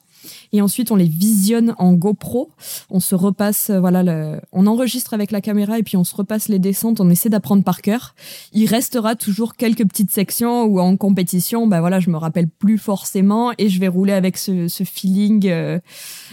et 0.57 0.63
ensuite 0.63 0.91
on 0.91 0.97
les 0.97 1.09
visionne 1.09 1.75
en 1.79 1.93
GoPro. 1.93 2.51
On 2.91 3.01
se 3.01 3.15
repasse, 3.15 3.71
euh, 3.71 3.81
voilà, 3.81 4.41
on 4.53 4.67
enregistre 4.67 5.15
avec 5.15 5.31
la 5.31 5.41
caméra 5.41 5.79
et 5.79 5.83
puis 5.83 5.97
on 5.97 6.05
se 6.05 6.15
repasse 6.15 6.49
les 6.49 6.59
descentes. 6.59 7.01
On 7.01 7.11
essaie 7.11 7.29
d'apprendre 7.29 7.63
par 7.63 7.83
cœur. 7.83 8.15
Il 8.53 8.67
restera 8.67 9.15
toujours 9.17 9.57
quelques 9.57 9.87
petites 9.87 10.11
sections 10.11 10.65
où 10.65 10.81
en 10.81 10.97
compétition, 10.97 11.67
ben 11.67 11.81
voilà, 11.81 12.01
je 12.01 12.11
me 12.11 12.17
rappelle 12.17 12.49
plus 12.49 12.79
forcément 12.79 13.53
et 13.59 13.69
je 13.69 13.81
vais 13.81 13.89
rouler 13.89 14.13
avec 14.13 14.39
ce, 14.39 14.69
ce 14.69 14.85
feeling 14.85 15.47
euh, 15.49 15.79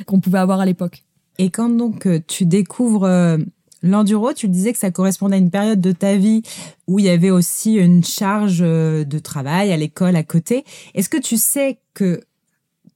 qu'on 0.06 0.20
pouvait 0.20 0.40
avoir 0.40 0.60
à 0.60 0.66
l'époque. 0.66 1.04
Et 1.40 1.50
quand 1.50 1.70
donc 1.70 2.06
euh, 2.06 2.20
tu 2.28 2.46
découvres 2.46 3.38
L'enduro, 3.86 4.32
tu 4.32 4.48
disais 4.48 4.72
que 4.72 4.80
ça 4.80 4.92
correspondait 4.92 5.36
à 5.36 5.40
une 5.40 5.52
période 5.52 5.82
de 5.82 5.92
ta 5.92 6.16
vie 6.16 6.42
où 6.88 7.00
il 7.00 7.06
y 7.06 7.10
avait 7.10 7.32
aussi 7.32 7.74
une 7.74 8.02
charge 8.02 8.60
de 8.60 9.20
travail 9.20 9.74
à 9.74 9.78
l'école 9.78 10.16
à 10.16 10.24
côté. 10.24 10.64
Est-ce 10.96 11.10
que 11.10 11.18
tu 11.18 11.36
sais 11.36 11.80
que 11.94 12.22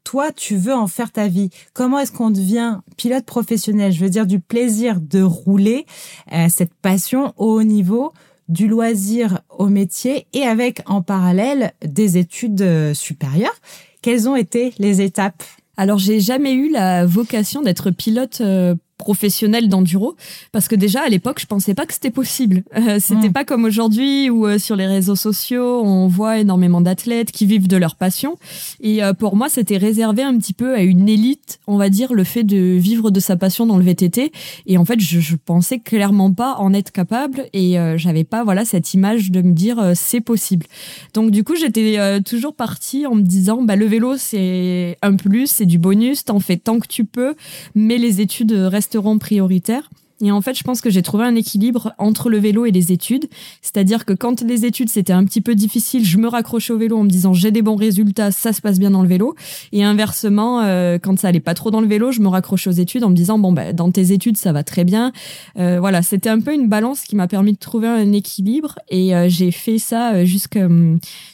toi, 0.07 0.31
tu 0.31 0.55
veux 0.55 0.73
en 0.73 0.87
faire 0.87 1.11
ta 1.11 1.27
vie. 1.27 1.49
Comment 1.73 1.99
est-ce 1.99 2.13
qu'on 2.13 2.29
devient 2.29 2.77
pilote 2.95 3.25
professionnel? 3.25 3.91
Je 3.91 3.99
veux 3.99 4.09
dire 4.09 4.25
du 4.25 4.39
plaisir 4.39 5.01
de 5.01 5.21
rouler, 5.21 5.85
euh, 6.31 6.47
cette 6.47 6.73
passion 6.73 7.33
au 7.35 7.55
haut 7.55 7.63
niveau, 7.63 8.13
du 8.47 8.69
loisir 8.69 9.41
au 9.49 9.67
métier 9.67 10.25
et 10.31 10.43
avec 10.43 10.81
en 10.85 11.01
parallèle 11.01 11.73
des 11.85 12.17
études 12.17 12.61
euh, 12.61 12.93
supérieures. 12.93 13.59
Quelles 14.01 14.29
ont 14.29 14.37
été 14.37 14.73
les 14.79 15.01
étapes? 15.01 15.43
Alors 15.75 15.97
j'ai 15.97 16.21
jamais 16.21 16.53
eu 16.53 16.71
la 16.71 17.05
vocation 17.05 17.61
d'être 17.61 17.91
pilote 17.91 18.39
euh, 18.39 18.75
professionnel 18.97 19.69
d'enduro 19.69 20.15
parce 20.51 20.67
que 20.67 20.75
déjà 20.75 21.01
à 21.01 21.07
l'époque 21.07 21.39
je 21.39 21.45
pensais 21.45 21.73
pas 21.75 21.85
que 21.85 21.93
c'était 21.93 22.11
possible. 22.11 22.63
Euh, 22.75 22.97
c'était 22.99 23.29
mm. 23.29 23.33
pas 23.33 23.45
comme 23.45 23.63
aujourd'hui 23.63 24.29
où 24.29 24.47
euh, 24.47 24.57
sur 24.57 24.75
les 24.75 24.87
réseaux 24.87 25.15
sociaux 25.15 25.81
on 25.83 26.07
voit 26.07 26.39
énormément 26.39 26.81
d'athlètes 26.81 27.31
qui 27.31 27.45
vivent 27.45 27.67
de 27.67 27.77
leur 27.77 27.95
passion. 27.95 28.37
Et 28.81 29.03
euh, 29.03 29.13
pour 29.13 29.35
moi 29.35 29.49
c'était 29.49 29.77
réservé 29.77 30.23
un 30.23 30.35
petit 30.37 30.53
peu 30.53 30.73
à 30.73 30.81
une 30.81 31.07
élite 31.07 31.59
on 31.67 31.77
va 31.77 31.89
dire 31.89 32.13
le 32.13 32.23
fait 32.23 32.43
de 32.43 32.57
vivre 32.57 33.11
de 33.11 33.19
sa 33.19 33.37
passion 33.37 33.67
dans 33.67 33.77
le 33.77 33.83
VTT 33.83 34.31
et 34.65 34.77
en 34.77 34.85
fait 34.85 34.99
je, 34.99 35.19
je 35.19 35.35
pensais 35.35 35.79
clairement 35.79 36.33
pas 36.33 36.55
en 36.57 36.73
être 36.73 36.91
capable 36.91 37.45
et 37.53 37.77
j'avais 37.97 38.23
pas 38.23 38.43
voilà 38.43 38.65
cette 38.65 38.93
image 38.93 39.31
de 39.31 39.41
me 39.41 39.51
dire 39.53 39.91
c'est 39.93 40.21
possible. 40.21 40.65
Donc 41.13 41.31
du 41.31 41.43
coup 41.43 41.55
j'étais 41.55 42.21
toujours 42.21 42.55
partie 42.55 43.05
en 43.05 43.15
me 43.15 43.21
disant 43.21 43.61
bah 43.61 43.75
le 43.75 43.85
vélo 43.85 44.17
c'est 44.17 44.97
un 45.01 45.15
plus 45.15 45.47
c'est 45.47 45.65
du 45.65 45.77
bonus 45.77 46.25
t'en 46.25 46.39
fais 46.39 46.57
tant 46.57 46.79
que 46.79 46.87
tu 46.87 47.05
peux 47.05 47.35
mais 47.75 47.97
les 47.97 48.21
études 48.21 48.51
restent 48.51 48.86
resteront 48.87 49.19
prioritaires. 49.19 49.89
Et 50.19 50.31
en 50.31 50.41
fait, 50.41 50.57
je 50.57 50.63
pense 50.63 50.81
que 50.81 50.89
j'ai 50.89 51.03
trouvé 51.03 51.25
un 51.25 51.35
équilibre 51.35 51.93
entre 51.99 52.31
le 52.31 52.39
vélo 52.39 52.65
et 52.65 52.71
les 52.71 52.91
études. 52.91 53.27
C'est-à-dire 53.61 54.03
que 54.03 54.13
quand 54.13 54.41
les 54.41 54.65
études, 54.65 54.89
c'était 54.89 55.13
un 55.13 55.23
petit 55.25 55.41
peu 55.41 55.53
difficile, 55.53 56.03
je 56.03 56.17
me 56.17 56.27
raccrochais 56.27 56.73
au 56.73 56.77
vélo 56.79 56.97
en 56.97 57.03
me 57.03 57.09
disant 57.09 57.33
j'ai 57.33 57.51
des 57.51 57.61
bons 57.61 57.75
résultats, 57.75 58.31
ça 58.31 58.51
se 58.51 58.59
passe 58.59 58.79
bien 58.79 58.89
dans 58.89 59.03
le 59.03 59.07
vélo. 59.07 59.35
Et 59.73 59.83
inversement, 59.83 60.61
euh, 60.61 60.97
quand 60.97 61.19
ça 61.19 61.27
allait 61.27 61.39
pas 61.39 61.53
trop 61.53 61.69
dans 61.69 61.81
le 61.81 61.87
vélo, 61.87 62.11
je 62.11 62.21
me 62.21 62.29
raccrochais 62.29 62.67
aux 62.67 62.73
études 62.73 63.03
en 63.03 63.11
me 63.11 63.15
disant 63.15 63.37
bon, 63.37 63.51
bah, 63.51 63.73
dans 63.73 63.91
tes 63.91 64.11
études, 64.11 64.37
ça 64.37 64.51
va 64.53 64.63
très 64.63 64.85
bien. 64.85 65.11
Euh, 65.59 65.79
voilà, 65.79 66.01
c'était 66.01 66.29
un 66.29 66.39
peu 66.39 66.51
une 66.51 66.67
balance 66.67 67.03
qui 67.03 67.15
m'a 67.15 67.27
permis 67.27 67.53
de 67.53 67.59
trouver 67.59 67.87
un 67.87 68.11
équilibre. 68.11 68.79
Et 68.89 69.15
euh, 69.15 69.29
j'ai 69.29 69.51
fait 69.51 69.77
ça 69.77 70.25
jusqu'à 70.25 70.67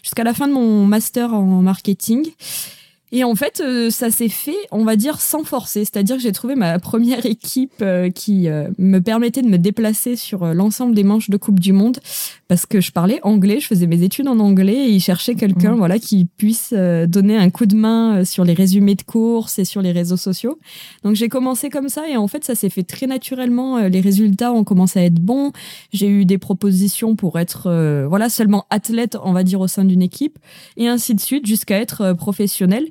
jusqu'à 0.02 0.26
la 0.26 0.34
fin 0.34 0.50
de 0.50 0.54
mon 0.54 0.86
master 0.86 1.34
en 1.34 1.62
marketing. 1.62 2.26
Et 3.16 3.24
en 3.24 3.36
fait, 3.36 3.62
euh, 3.64 3.92
ça 3.92 4.10
s'est 4.10 4.28
fait, 4.28 4.58
on 4.72 4.84
va 4.84 4.96
dire, 4.96 5.22
sans 5.22 5.44
forcer. 5.44 5.82
C'est-à-dire 5.82 6.16
que 6.16 6.22
j'ai 6.24 6.32
trouvé 6.32 6.56
ma 6.56 6.80
première 6.80 7.28
équipe 7.28 7.74
euh, 7.84 8.10
qui 8.10 8.50
euh, 8.50 8.70
me 8.80 9.00
permettait 9.02 9.44
de 9.44 9.48
me 9.48 9.60
déplacer 9.60 10.16
sur 10.16 10.52
l'ensemble 10.56 10.96
des 10.96 11.04
manches 11.04 11.30
de 11.30 11.38
Coupe 11.38 11.60
du 11.60 11.74
Monde 11.74 12.00
parce 12.48 12.66
que 12.66 12.82
je 12.82 12.92
parlais 12.92 13.20
anglais, 13.22 13.60
je 13.60 13.68
faisais 13.68 13.86
mes 13.86 14.02
études 14.02 14.28
en 14.28 14.40
anglais 14.40 14.74
et 14.74 14.90
ils 14.90 15.00
cherchaient 15.00 15.36
quelqu'un, 15.36 15.74
mmh. 15.74 15.78
voilà, 15.78 16.00
qui 16.00 16.26
puisse 16.26 16.74
donner 16.74 17.38
un 17.38 17.50
coup 17.52 17.66
de 17.68 17.76
main 17.76 18.26
sur 18.26 18.44
les 18.44 18.54
résumés 18.54 18.96
de 18.96 19.02
courses 19.02 19.58
et 19.60 19.66
sur 19.66 19.82
les 19.82 19.92
réseaux 19.92 20.18
sociaux. 20.18 20.60
Donc 21.04 21.16
j'ai 21.16 21.30
commencé 21.30 21.70
comme 21.70 21.90
ça 21.90 22.08
et 22.08 22.18
en 22.18 22.28
fait, 22.28 22.44
ça 22.44 22.54
s'est 22.54 22.70
fait 22.70 22.84
très 22.84 23.08
naturellement. 23.08 23.80
Les 23.80 24.02
résultats 24.02 24.52
ont 24.54 24.64
commencé 24.64 25.00
à 25.00 25.04
être 25.06 25.20
bons. 25.20 25.52
J'ai 25.94 26.08
eu 26.08 26.26
des 26.26 26.38
propositions 26.38 27.16
pour 27.16 27.40
être, 27.40 28.06
voilà, 28.08 28.30
seulement 28.30 28.66
athlète, 28.70 29.18
on 29.24 29.34
va 29.34 29.44
dire, 29.44 29.60
au 29.60 29.68
sein 29.68 29.86
d'une 29.86 30.02
équipe 30.02 30.38
et 30.78 30.88
ainsi 30.88 31.16
de 31.16 31.22
suite 31.22 31.48
jusqu'à 31.48 31.80
être 31.80 32.14
professionnel. 32.14 32.88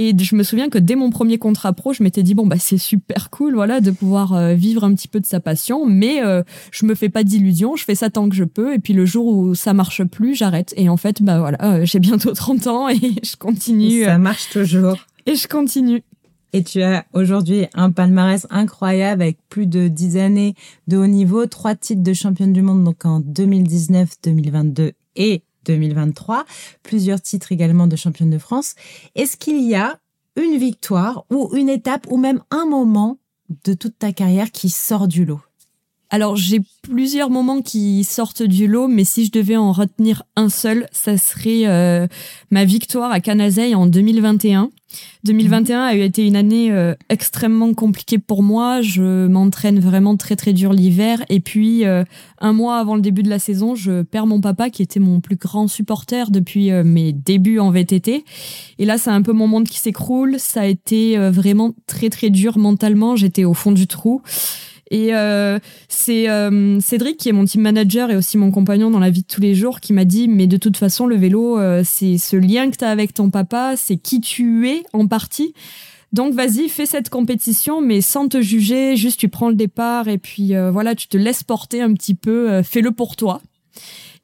Et 0.00 0.16
je 0.16 0.36
me 0.36 0.44
souviens 0.44 0.68
que 0.68 0.78
dès 0.78 0.94
mon 0.94 1.10
premier 1.10 1.38
contrat 1.38 1.72
pro, 1.72 1.92
je 1.92 2.04
m'étais 2.04 2.22
dit 2.22 2.34
bon 2.34 2.46
bah 2.46 2.56
c'est 2.60 2.78
super 2.78 3.30
cool 3.30 3.54
voilà 3.54 3.80
de 3.80 3.90
pouvoir 3.90 4.32
euh, 4.32 4.54
vivre 4.54 4.84
un 4.84 4.94
petit 4.94 5.08
peu 5.08 5.18
de 5.18 5.26
sa 5.26 5.40
passion, 5.40 5.86
mais 5.86 6.22
euh, 6.22 6.44
je 6.70 6.86
me 6.86 6.94
fais 6.94 7.08
pas 7.08 7.24
d'illusions, 7.24 7.74
je 7.74 7.84
fais 7.84 7.96
ça 7.96 8.08
tant 8.08 8.28
que 8.28 8.36
je 8.36 8.44
peux 8.44 8.72
et 8.72 8.78
puis 8.78 8.92
le 8.92 9.04
jour 9.04 9.26
où 9.26 9.56
ça 9.56 9.74
marche 9.74 10.04
plus, 10.04 10.36
j'arrête. 10.36 10.72
Et 10.76 10.88
en 10.88 10.96
fait 10.96 11.20
bah 11.20 11.40
voilà, 11.40 11.58
euh, 11.62 11.84
j'ai 11.84 11.98
bientôt 11.98 12.32
30 12.34 12.66
ans 12.68 12.88
et 12.88 12.96
je 12.96 13.36
continue. 13.36 14.04
ça 14.04 14.18
marche 14.18 14.50
toujours. 14.50 14.98
Et 15.26 15.34
je 15.34 15.48
continue. 15.48 16.04
Et 16.52 16.62
tu 16.62 16.80
as 16.80 17.04
aujourd'hui 17.12 17.66
un 17.74 17.90
palmarès 17.90 18.46
incroyable 18.50 19.20
avec 19.20 19.38
plus 19.48 19.66
de 19.66 19.88
10 19.88 20.16
années 20.16 20.54
de 20.86 20.96
haut 20.96 21.08
niveau, 21.08 21.46
trois 21.46 21.74
titres 21.74 22.04
de 22.04 22.12
championne 22.12 22.52
du 22.52 22.62
monde 22.62 22.84
donc 22.84 23.04
en 23.04 23.18
2019, 23.18 24.08
2022 24.22 24.92
et 25.16 25.42
2023, 25.64 26.44
plusieurs 26.82 27.20
titres 27.20 27.52
également 27.52 27.86
de 27.86 27.96
championne 27.96 28.30
de 28.30 28.38
France. 28.38 28.74
Est-ce 29.14 29.36
qu'il 29.36 29.62
y 29.62 29.74
a 29.74 29.98
une 30.36 30.56
victoire 30.56 31.24
ou 31.30 31.50
une 31.54 31.68
étape 31.68 32.06
ou 32.10 32.16
même 32.16 32.42
un 32.50 32.66
moment 32.66 33.18
de 33.64 33.74
toute 33.74 33.98
ta 33.98 34.12
carrière 34.12 34.50
qui 34.50 34.70
sort 34.70 35.08
du 35.08 35.24
lot? 35.24 35.40
Alors 36.10 36.36
j'ai 36.36 36.60
plusieurs 36.82 37.28
moments 37.28 37.60
qui 37.60 38.02
sortent 38.02 38.42
du 38.42 38.66
lot, 38.66 38.88
mais 38.88 39.04
si 39.04 39.26
je 39.26 39.30
devais 39.30 39.56
en 39.56 39.72
retenir 39.72 40.22
un 40.36 40.48
seul, 40.48 40.86
ça 40.90 41.18
serait 41.18 41.66
euh, 41.66 42.06
ma 42.50 42.64
victoire 42.64 43.10
à 43.10 43.20
Canazei 43.20 43.74
en 43.74 43.86
2021. 43.86 44.70
2021 45.24 45.82
a 45.82 45.94
été 45.94 46.26
une 46.26 46.36
année 46.36 46.72
euh, 46.72 46.94
extrêmement 47.10 47.74
compliquée 47.74 48.16
pour 48.16 48.42
moi. 48.42 48.80
Je 48.80 49.26
m'entraîne 49.26 49.80
vraiment 49.80 50.16
très 50.16 50.34
très 50.34 50.54
dur 50.54 50.72
l'hiver, 50.72 51.22
et 51.28 51.40
puis 51.40 51.84
euh, 51.84 52.04
un 52.40 52.54
mois 52.54 52.78
avant 52.78 52.94
le 52.94 53.02
début 53.02 53.22
de 53.22 53.28
la 53.28 53.38
saison, 53.38 53.74
je 53.74 54.00
perds 54.00 54.26
mon 54.26 54.40
papa 54.40 54.70
qui 54.70 54.82
était 54.82 55.00
mon 55.00 55.20
plus 55.20 55.36
grand 55.36 55.68
supporter 55.68 56.30
depuis 56.30 56.70
mes 56.84 57.12
débuts 57.12 57.58
en 57.58 57.70
VTT. 57.70 58.24
Et 58.78 58.84
là, 58.86 58.96
c'est 58.96 59.10
un 59.10 59.20
peu 59.20 59.32
mon 59.32 59.46
monde 59.46 59.68
qui 59.68 59.78
s'écroule. 59.78 60.36
Ça 60.38 60.62
a 60.62 60.66
été 60.66 61.18
vraiment 61.30 61.74
très 61.86 62.08
très 62.08 62.30
dur 62.30 62.56
mentalement. 62.56 63.14
J'étais 63.14 63.44
au 63.44 63.52
fond 63.52 63.72
du 63.72 63.86
trou. 63.86 64.22
Et 64.90 65.14
euh, 65.14 65.58
c'est 65.88 66.28
euh, 66.28 66.80
Cédric, 66.80 67.18
qui 67.18 67.28
est 67.28 67.32
mon 67.32 67.44
team 67.44 67.62
manager 67.62 68.10
et 68.10 68.16
aussi 68.16 68.38
mon 68.38 68.50
compagnon 68.50 68.90
dans 68.90 68.98
la 68.98 69.10
vie 69.10 69.22
de 69.22 69.26
tous 69.26 69.40
les 69.40 69.54
jours, 69.54 69.80
qui 69.80 69.92
m'a 69.92 70.04
dit, 70.04 70.28
mais 70.28 70.46
de 70.46 70.56
toute 70.56 70.76
façon, 70.76 71.06
le 71.06 71.16
vélo, 71.16 71.58
euh, 71.58 71.82
c'est 71.84 72.18
ce 72.18 72.36
lien 72.36 72.70
que 72.70 72.76
tu 72.76 72.84
as 72.84 72.90
avec 72.90 73.14
ton 73.14 73.30
papa, 73.30 73.74
c'est 73.76 73.96
qui 73.96 74.20
tu 74.20 74.68
es 74.68 74.82
en 74.92 75.06
partie. 75.06 75.52
Donc 76.14 76.32
vas-y, 76.32 76.70
fais 76.70 76.86
cette 76.86 77.10
compétition, 77.10 77.82
mais 77.82 78.00
sans 78.00 78.28
te 78.28 78.40
juger, 78.40 78.96
juste 78.96 79.20
tu 79.20 79.28
prends 79.28 79.50
le 79.50 79.54
départ 79.54 80.08
et 80.08 80.16
puis 80.16 80.54
voilà, 80.72 80.94
tu 80.94 81.06
te 81.06 81.18
laisses 81.18 81.44
porter 81.44 81.82
un 81.82 81.92
petit 81.92 82.14
peu, 82.14 82.62
fais-le 82.62 82.92
pour 82.92 83.14
toi. 83.14 83.42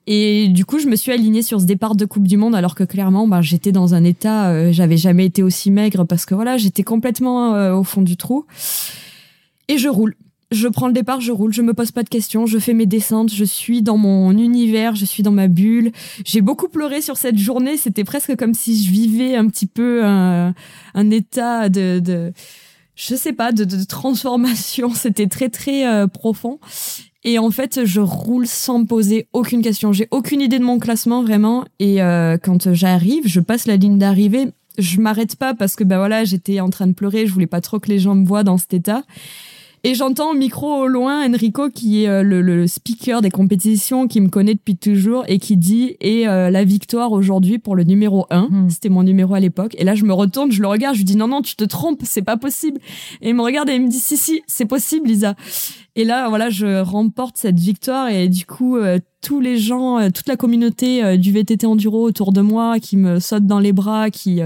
Et 0.07 0.49
du 0.49 0.65
coup, 0.65 0.79
je 0.79 0.87
me 0.87 0.97
suis 0.97 1.13
alignée 1.13 1.43
sur 1.43 1.61
ce 1.61 1.67
départ 1.67 1.95
de 1.95 2.07
Coupe 2.07 2.27
du 2.27 2.39
Monde, 2.39 2.55
alors 2.55 2.75
que 2.75 2.85
clairement, 2.85 3.29
ben, 3.29 3.43
j'étais 3.43 3.71
dans 3.71 3.93
un 3.93 4.03
état, 4.03 4.73
j'avais 4.73 4.97
jamais 4.97 5.27
été 5.27 5.43
aussi 5.43 5.71
maigre 5.71 6.05
parce 6.05 6.25
que 6.25 6.35
voilà, 6.35 6.57
j'étais 6.57 6.85
complètement 6.85 7.77
au 7.79 7.85
fond 7.85 8.01
du 8.01 8.17
trou. 8.17 8.47
Et 9.69 9.77
je 9.77 9.89
roule 9.91 10.15
je 10.55 10.69
prends 10.69 10.87
le 10.87 10.93
départ, 10.93 11.21
je 11.21 11.33
roule, 11.33 11.53
je 11.53 11.63
me 11.63 11.75
pose 11.75 11.91
pas 11.91 12.03
de 12.03 12.09
questions, 12.09 12.47
je 12.47 12.59
fais 12.59 12.75
mes 12.75 12.87
descentes, 12.87 13.33
je 13.33 13.45
suis 13.45 13.83
dans 13.83 13.97
mon 13.97 14.31
univers, 14.33 14.95
je 14.95 15.05
suis 15.05 15.23
dans 15.23 15.33
ma 15.33 15.49
bulle. 15.49 15.93
J'ai 16.25 16.41
beaucoup 16.41 16.69
pleuré 16.69 17.01
sur 17.01 17.17
cette 17.17 17.39
journée, 17.39 17.77
c'était 17.77 18.05
presque 18.05 18.37
comme 18.37 18.55
si 18.55 18.83
je 18.83 18.91
vivais 18.91 19.37
un 19.37 19.49
petit 19.49 19.67
peu 19.67 20.05
un, 20.05 20.55
état 21.11 21.69
de, 21.69 21.99
de, 21.99 22.33
je 22.97 23.15
sais 23.15 23.33
pas, 23.33 23.53
de, 23.53 23.85
transformation. 23.85 24.93
C'était 24.95 25.27
très 25.27 25.49
très 25.49 25.87
euh, 25.87 26.07
profond. 26.07 26.59
Et 27.25 27.39
en 27.39 27.51
fait, 27.51 27.85
je 27.85 28.01
roule 28.01 28.47
sans 28.47 28.81
me 28.81 28.85
poser 28.85 29.29
aucune 29.33 29.63
question. 29.63 29.93
J'ai 29.93 30.09
aucune 30.11 30.41
idée 30.41 30.59
de 30.59 30.65
mon 30.65 30.79
classement 30.79 31.23
vraiment. 31.23 31.65
Et 31.79 32.03
euh, 32.03 32.37
quand 32.37 32.73
j'arrive, 32.75 33.27
je 33.27 33.41
passe 33.41 33.67
la 33.67 33.77
ligne 33.77 33.99
d'arrivée. 33.99 34.49
Je 34.77 35.01
m'arrête 35.01 35.37
pas 35.37 35.55
parce 35.55 35.75
que 35.77 35.85
ben 35.85 35.97
voilà, 35.97 36.25
j'étais 36.25 36.61
en 36.61 36.69
train 36.69 36.87
de 36.87 36.93
pleurer. 36.93 37.27
Je 37.27 37.33
voulais 37.33 37.47
pas 37.47 37.63
trop 37.63 37.79
que 37.79 37.89
les 37.89 37.99
gens 37.99 38.15
me 38.15 38.27
voient 38.27 38.43
dans 38.45 38.59
cet 38.59 38.75
état. 38.75 39.05
Et 39.87 39.95
j'entends 39.95 40.31
au 40.31 40.35
micro 40.35 40.75
au 40.75 40.87
loin 40.87 41.29
Enrico, 41.29 41.69
qui 41.69 42.05
est 42.05 42.09
euh, 42.09 42.23
le, 42.23 42.67
speaker 42.67 43.21
des 43.21 43.29
compétitions, 43.29 44.09
qui 44.09 44.23
me 44.23 44.31
connaît 44.31 44.55
depuis 44.55 44.79
toujours 44.79 45.25
et 45.29 45.39
qui 45.39 45.59
dit 45.59 45.99
et 46.01 46.27
euh, 46.27 46.49
la 46.49 46.65
victoire 46.65 47.13
aujourd'hui 47.13 47.59
pour 47.59 47.77
le 47.77 47.85
numéro 47.85 48.27
1. 48.31 48.49
Hmm. 48.51 48.71
C'était 48.71 48.89
mon 48.89 49.03
numéro 49.03 49.35
à 49.35 49.41
l'époque. 49.41 49.75
Et 49.77 49.85
là, 49.85 49.95
je 49.95 50.07
me 50.07 50.15
retourne, 50.15 50.51
je 50.51 50.63
le 50.63 50.69
regarde, 50.69 50.95
je 50.95 51.01
lui 51.01 51.05
dis 51.05 51.17
non, 51.17 51.29
non, 51.29 51.43
tu 51.43 51.55
te 51.55 51.65
trompes, 51.65 52.01
c'est 52.05 52.23
pas 52.23 52.39
possible. 52.39 52.81
Et 53.21 53.29
il 53.29 53.35
me 53.35 53.43
regarde 53.43 53.69
et 53.69 53.75
il 53.75 53.83
me 53.83 53.89
dit 53.89 53.99
si, 53.99 54.17
si, 54.17 54.43
c'est 54.47 54.65
possible, 54.65 55.07
Lisa. 55.07 55.35
Et 55.97 56.05
là, 56.05 56.31
voilà, 56.31 56.49
je 56.49 56.81
remporte 56.81 57.37
cette 57.37 57.61
victoire 57.61 58.09
et 58.09 58.31
du 58.31 58.47
coup, 58.47 58.79
euh, 58.79 58.99
tous 59.21 59.41
les 59.41 59.59
gens, 59.59 60.11
toute 60.11 60.29
la 60.29 60.37
communauté 60.37 61.17
du 61.17 61.33
VTT 61.33 61.67
Enduro 61.67 62.03
autour 62.03 62.33
de 62.33 62.43
moi 62.43 62.79
qui 62.79 62.99
me 62.99 63.21
saute 63.21 63.47
dans 63.47 63.59
les 63.59 63.73
bras, 63.73 64.11
qui 64.11 64.43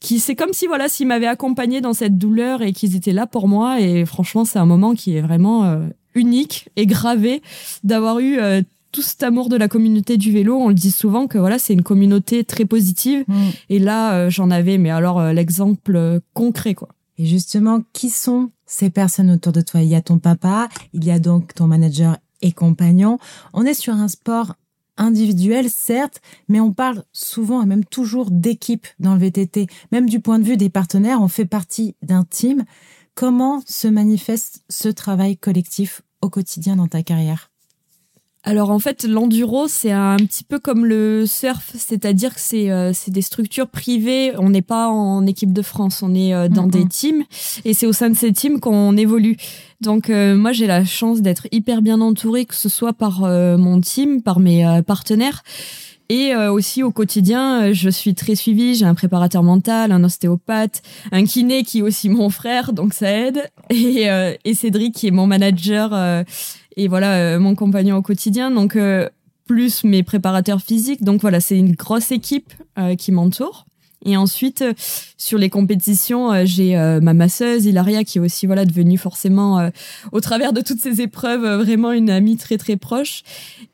qui 0.00 0.20
c'est 0.20 0.34
comme 0.34 0.52
si 0.52 0.66
voilà 0.66 0.88
s'ils 0.88 1.06
m'avaient 1.06 1.26
accompagné 1.26 1.80
dans 1.80 1.92
cette 1.92 2.18
douleur 2.18 2.62
et 2.62 2.72
qu'ils 2.72 2.96
étaient 2.96 3.12
là 3.12 3.26
pour 3.26 3.48
moi. 3.48 3.80
Et 3.80 4.04
franchement 4.04 4.44
c'est 4.44 4.58
un 4.58 4.66
moment 4.66 4.94
qui 4.94 5.16
est 5.16 5.20
vraiment 5.20 5.64
euh, 5.64 5.86
unique 6.14 6.68
et 6.76 6.86
gravé 6.86 7.42
d'avoir 7.84 8.18
eu 8.20 8.38
euh, 8.38 8.62
tout 8.92 9.02
cet 9.02 9.22
amour 9.22 9.48
de 9.48 9.56
la 9.56 9.68
communauté 9.68 10.16
du 10.16 10.32
vélo. 10.32 10.56
On 10.56 10.68
le 10.68 10.74
dit 10.74 10.90
souvent 10.90 11.26
que 11.26 11.38
voilà 11.38 11.58
c'est 11.58 11.72
une 11.72 11.82
communauté 11.82 12.44
très 12.44 12.64
positive. 12.64 13.24
Mm. 13.28 13.48
et 13.70 13.78
là 13.78 14.14
euh, 14.14 14.30
j'en 14.30 14.50
avais 14.50 14.78
mais 14.78 14.90
alors 14.90 15.22
l'exemple 15.32 16.20
concret 16.34 16.74
quoi. 16.74 16.88
Et 17.18 17.26
justement 17.26 17.82
qui 17.92 18.10
sont 18.10 18.50
ces 18.66 18.90
personnes 18.90 19.30
autour 19.30 19.52
de 19.52 19.60
toi? 19.60 19.82
Il 19.82 19.88
y 19.88 19.96
a 19.96 20.02
ton 20.02 20.18
papa 20.18 20.68
il 20.92 21.04
y 21.04 21.10
a 21.10 21.18
donc 21.18 21.54
ton 21.54 21.66
manager 21.66 22.16
et 22.40 22.52
compagnon. 22.52 23.18
On 23.52 23.64
est 23.64 23.74
sur 23.74 23.94
un 23.94 24.06
sport 24.06 24.54
individuel, 24.98 25.70
certes, 25.70 26.20
mais 26.48 26.60
on 26.60 26.72
parle 26.72 27.04
souvent 27.12 27.62
et 27.62 27.66
même 27.66 27.84
toujours 27.84 28.30
d'équipe 28.30 28.86
dans 28.98 29.14
le 29.14 29.20
VTT. 29.20 29.66
Même 29.92 30.08
du 30.08 30.20
point 30.20 30.38
de 30.38 30.44
vue 30.44 30.56
des 30.56 30.70
partenaires, 30.70 31.22
on 31.22 31.28
fait 31.28 31.46
partie 31.46 31.96
d'un 32.02 32.24
team. 32.24 32.64
Comment 33.14 33.62
se 33.66 33.88
manifeste 33.88 34.64
ce 34.68 34.88
travail 34.88 35.36
collectif 35.36 36.02
au 36.20 36.28
quotidien 36.28 36.76
dans 36.76 36.88
ta 36.88 37.02
carrière? 37.02 37.50
Alors 38.48 38.70
en 38.70 38.78
fait, 38.78 39.04
l'enduro, 39.04 39.68
c'est 39.68 39.92
un 39.92 40.16
petit 40.16 40.42
peu 40.42 40.58
comme 40.58 40.86
le 40.86 41.26
surf, 41.26 41.70
c'est-à-dire 41.74 42.34
que 42.34 42.40
c'est 42.40 42.70
euh, 42.70 42.92
des 43.08 43.20
structures 43.20 43.68
privées, 43.68 44.32
on 44.38 44.48
n'est 44.48 44.62
pas 44.62 44.88
en 44.88 45.26
équipe 45.26 45.52
de 45.52 45.60
France, 45.60 46.02
on 46.02 46.14
est 46.14 46.32
euh, 46.32 46.48
dans 46.48 46.66
des 46.66 46.86
teams, 46.86 47.24
et 47.66 47.74
c'est 47.74 47.84
au 47.84 47.92
sein 47.92 48.08
de 48.08 48.16
ces 48.16 48.32
teams 48.32 48.58
qu'on 48.58 48.96
évolue. 48.96 49.36
Donc 49.82 50.08
euh, 50.08 50.34
moi, 50.34 50.52
j'ai 50.52 50.66
la 50.66 50.86
chance 50.86 51.20
d'être 51.20 51.46
hyper 51.52 51.82
bien 51.82 52.00
entourée, 52.00 52.46
que 52.46 52.54
ce 52.54 52.70
soit 52.70 52.94
par 52.94 53.20
mon 53.20 53.82
team, 53.82 54.22
par 54.22 54.40
mes 54.40 54.80
partenaires. 54.86 55.42
Et 56.08 56.34
aussi 56.34 56.82
au 56.82 56.90
quotidien, 56.90 57.74
je 57.74 57.90
suis 57.90 58.14
très 58.14 58.34
suivie. 58.34 58.74
J'ai 58.74 58.86
un 58.86 58.94
préparateur 58.94 59.42
mental, 59.42 59.92
un 59.92 60.02
ostéopathe, 60.02 60.80
un 61.12 61.24
kiné 61.26 61.64
qui 61.64 61.80
est 61.80 61.82
aussi 61.82 62.08
mon 62.08 62.30
frère, 62.30 62.72
donc 62.72 62.94
ça 62.94 63.10
aide. 63.10 63.50
Et, 63.68 64.06
et 64.44 64.54
Cédric 64.54 64.94
qui 64.94 65.08
est 65.08 65.10
mon 65.10 65.26
manager 65.26 66.24
et 66.78 66.86
voilà 66.86 67.16
euh, 67.16 67.38
mon 67.38 67.54
compagnon 67.54 67.96
au 67.96 68.02
quotidien. 68.02 68.50
Donc 68.50 68.76
euh, 68.76 69.08
plus 69.46 69.84
mes 69.84 70.02
préparateurs 70.02 70.62
physiques. 70.62 71.02
Donc 71.02 71.20
voilà, 71.20 71.40
c'est 71.40 71.58
une 71.58 71.72
grosse 71.72 72.12
équipe 72.12 72.54
euh, 72.78 72.94
qui 72.94 73.12
m'entoure. 73.12 73.66
Et 74.04 74.16
ensuite, 74.16 74.64
sur 75.16 75.38
les 75.38 75.50
compétitions, 75.50 76.46
j'ai 76.46 76.76
ma 77.02 77.14
masseuse 77.14 77.66
Hilaria 77.66 78.04
qui 78.04 78.18
est 78.18 78.20
aussi 78.20 78.46
voilà 78.46 78.64
devenue 78.64 78.96
forcément, 78.96 79.72
au 80.12 80.20
travers 80.20 80.52
de 80.52 80.60
toutes 80.60 80.78
ces 80.78 81.00
épreuves, 81.00 81.42
vraiment 81.64 81.90
une 81.90 82.08
amie 82.08 82.36
très 82.36 82.58
très 82.58 82.76
proche. 82.76 83.24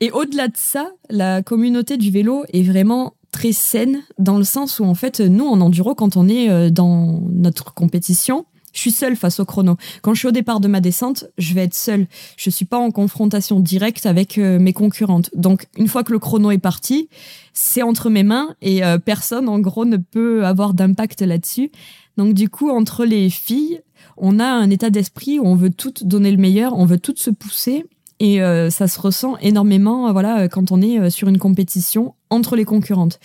Et 0.01 0.11
au-delà 0.13 0.49
de 0.49 0.57
ça, 0.57 0.91
la 1.11 1.43
communauté 1.43 1.99
du 1.99 2.11
vélo 2.11 2.47
est 2.55 2.63
vraiment 2.63 3.13
très 3.33 3.53
saine 3.53 4.01
dans 4.19 4.39
le 4.39 4.45
sens 4.45 4.81
où 4.81 4.85
en 4.85 4.95
fait, 4.95 5.21
nous 5.21 5.45
en 5.45 5.61
enduro, 5.61 5.95
quand 5.95 6.17
on 6.17 6.27
est 6.27 6.71
dans 6.71 7.21
notre 7.31 7.75
compétition, 7.75 8.47
je 8.75 8.81
suis 8.81 8.91
seule 8.91 9.17
face 9.17 9.41
au 9.41 9.45
chrono. 9.45 9.77
Quand 10.03 10.13
je 10.13 10.19
suis 10.19 10.29
au 10.29 10.33
départ 10.33 10.61
de 10.61 10.69
ma 10.69 10.81
descente, 10.81 11.25
je 11.39 11.55
vais 11.55 11.63
être 11.63 11.75
seule. 11.75 12.07
Je 12.37 12.51
suis 12.51 12.65
pas 12.65 12.77
en 12.77 12.91
confrontation 12.91 13.61
directe 13.61 14.05
avec 14.05 14.37
euh, 14.37 14.59
mes 14.59 14.73
concurrentes. 14.73 15.31
Donc, 15.35 15.67
une 15.79 15.89
fois 15.89 16.03
que 16.03 16.13
le 16.13 16.19
chrono 16.19 16.51
est 16.51 16.59
parti, 16.59 17.09
c'est 17.53 17.83
entre 17.83 18.11
mes 18.11 18.25
mains 18.25 18.55
et 18.61 18.85
euh, 18.85 18.99
personne, 18.99 19.49
en 19.49 19.61
gros, 19.61 19.85
ne 19.85 19.97
peut 19.97 20.45
avoir 20.45 20.75
d'impact 20.75 21.23
là-dessus. 21.23 21.71
Donc, 22.17 22.35
du 22.35 22.49
coup, 22.49 22.69
entre 22.69 23.05
les 23.05 23.31
filles, 23.31 23.81
on 24.17 24.41
a 24.41 24.47
un 24.47 24.69
état 24.71 24.91
d'esprit 24.91 25.39
où 25.39 25.47
on 25.47 25.55
veut 25.55 25.71
toutes 25.71 26.05
donner 26.05 26.33
le 26.33 26.39
meilleur, 26.39 26.77
on 26.77 26.85
veut 26.85 26.99
toutes 26.99 27.21
se 27.21 27.31
pousser 27.31 27.87
et 28.21 28.43
euh, 28.43 28.71
ça 28.71 28.87
se 28.87 29.01
ressent 29.01 29.37
énormément 29.39 30.13
voilà 30.13 30.49
quand 30.49 30.71
on 30.71 30.81
est 30.81 31.11
sur 31.11 31.27
une 31.27 31.39
compétition 31.39 32.15
entre 32.31 32.55
les 32.55 32.65
concurrentes. 32.65 33.19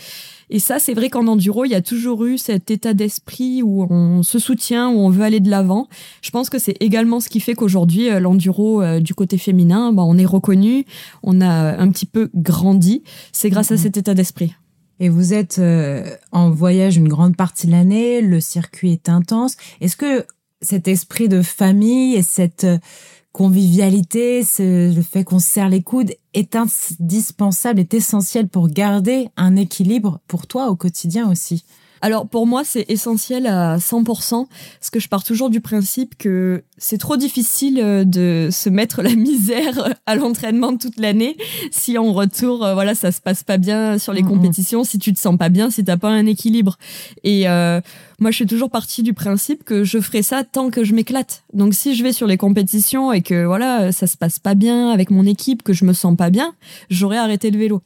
Et 0.50 0.60
ça, 0.60 0.80
c'est 0.80 0.94
vrai 0.94 1.10
qu'en 1.10 1.28
enduro, 1.28 1.66
il 1.66 1.70
y 1.72 1.76
a 1.76 1.82
toujours 1.82 2.26
eu 2.26 2.38
cet 2.38 2.72
état 2.72 2.94
d'esprit 2.94 3.62
où 3.62 3.86
on 3.90 4.24
se 4.24 4.40
soutient, 4.40 4.90
où 4.90 5.00
on 5.00 5.10
veut 5.10 5.24
aller 5.24 5.40
de 5.40 5.50
l'avant. 5.50 5.88
Je 6.22 6.32
pense 6.32 6.50
que 6.50 6.58
c'est 6.58 6.76
également 6.80 7.20
ce 7.20 7.30
qui 7.30 7.40
fait 7.40 7.54
qu'aujourd'hui, 7.54 8.10
euh, 8.10 8.20
l'enduro 8.20 8.82
euh, 8.82 9.00
du 9.00 9.14
côté 9.14 9.38
féminin, 9.38 9.94
bah, 9.94 10.04
on 10.04 10.18
est 10.18 10.26
reconnu, 10.26 10.86
on 11.22 11.42
a 11.42 11.78
un 11.78 11.90
petit 11.90 12.08
peu 12.08 12.30
grandi. 12.34 13.04
C'est 13.32 13.50
grâce 13.50 13.72
à 13.72 13.76
mhm. 13.76 13.82
cet 13.82 13.98
état 13.98 14.14
d'esprit. 14.14 14.54
Et 15.00 15.08
vous 15.08 15.34
êtes 15.34 15.60
euh, 15.60 16.04
en 16.32 16.50
voyage 16.50 16.98
une 16.98 17.08
grande 17.08 17.38
partie 17.38 17.68
de 17.68 17.72
l'année, 17.72 18.22
le 18.22 18.42
circuit 18.42 18.92
est 18.92 19.08
intense. 19.08 19.56
Est-ce 19.82 19.96
que 19.96 20.26
cet 20.62 20.88
esprit 20.90 21.30
de 21.30 21.42
famille 21.42 22.16
et 22.16 22.22
cette 22.22 22.68
convivialité, 23.32 24.42
le 24.60 25.02
fait 25.02 25.24
qu'on 25.24 25.40
serre 25.40 25.70
les 25.70 25.84
coudes 25.84 26.14
est 26.34 26.56
indispensable, 26.56 27.80
est 27.80 27.94
essentiel 27.94 28.48
pour 28.48 28.68
garder 28.70 29.30
un 29.38 29.56
équilibre 29.56 30.20
pour 30.28 30.48
toi 30.48 30.70
au 30.70 30.76
quotidien 30.76 31.30
aussi. 31.30 31.64
Alors 32.02 32.28
pour 32.28 32.48
moi, 32.48 32.64
c'est 32.64 32.86
essentiel 32.90 33.48
à 33.48 33.78
100%, 33.78 34.48
parce 34.80 34.90
que 34.92 35.00
je 35.00 35.08
pars 35.08 35.24
toujours 35.24 35.50
du 35.50 35.62
principe 35.62 36.18
que 36.18 36.64
c'est 36.80 36.98
trop 36.98 37.18
difficile 37.18 37.80
euh, 37.82 38.04
de 38.04 38.50
se 38.52 38.70
mettre 38.70 39.02
la 39.02 39.16
misère 39.16 39.96
à 40.06 40.16
l'entraînement 40.16 40.76
toute 40.78 40.98
l'année 40.98 41.38
si 41.72 41.98
en 41.98 42.12
retour, 42.14 42.66
euh, 42.66 42.74
voilà, 42.74 42.96
ça 42.96 43.12
se 43.12 43.22
passe 43.22 43.44
pas 43.44 43.58
bien 43.58 43.98
sur 43.98 44.14
les 44.14 44.24
compétitions, 44.24 44.84
si 44.84 44.98
tu 44.98 45.14
te 45.14 45.20
sens 45.20 45.38
pas 45.38 45.50
bien, 45.50 45.70
si 45.70 45.84
t'as 45.84 45.98
pas 45.98 46.10
un 46.10 46.26
équilibre. 46.26 46.78
Et 47.24 47.48
euh, 47.50 47.82
moi, 48.20 48.32
je 48.32 48.38
suis 48.38 48.46
toujours 48.46 48.70
partie 48.70 49.04
du 49.04 49.14
principe 49.14 49.64
que 49.64 49.84
je 49.84 50.00
ferai 50.00 50.22
ça 50.22 50.44
tant 50.44 50.70
que 50.70 50.84
je 50.84 50.94
m'éclate. 50.94 51.44
Donc 51.54 51.74
si 51.74 51.96
je 51.96 52.04
vais 52.04 52.14
sur 52.14 52.28
les 52.28 52.38
compétitions 52.38 53.12
et 53.12 53.22
que 53.22 53.46
voilà, 53.46 53.92
ça 53.92 54.08
se 54.08 54.18
passe 54.18 54.40
pas 54.40 54.56
bien 54.56 54.90
avec 54.90 55.12
mon 55.12 55.26
équipe, 55.26 55.64
que 55.64 55.74
je 55.74 55.86
me 55.86 55.94
sens 55.94 56.16
pas 56.16 56.30
bien, 56.30 56.54
j'aurais 56.90 57.18
arrêté 57.18 57.52
le 57.52 57.60
vélo. 57.60 57.82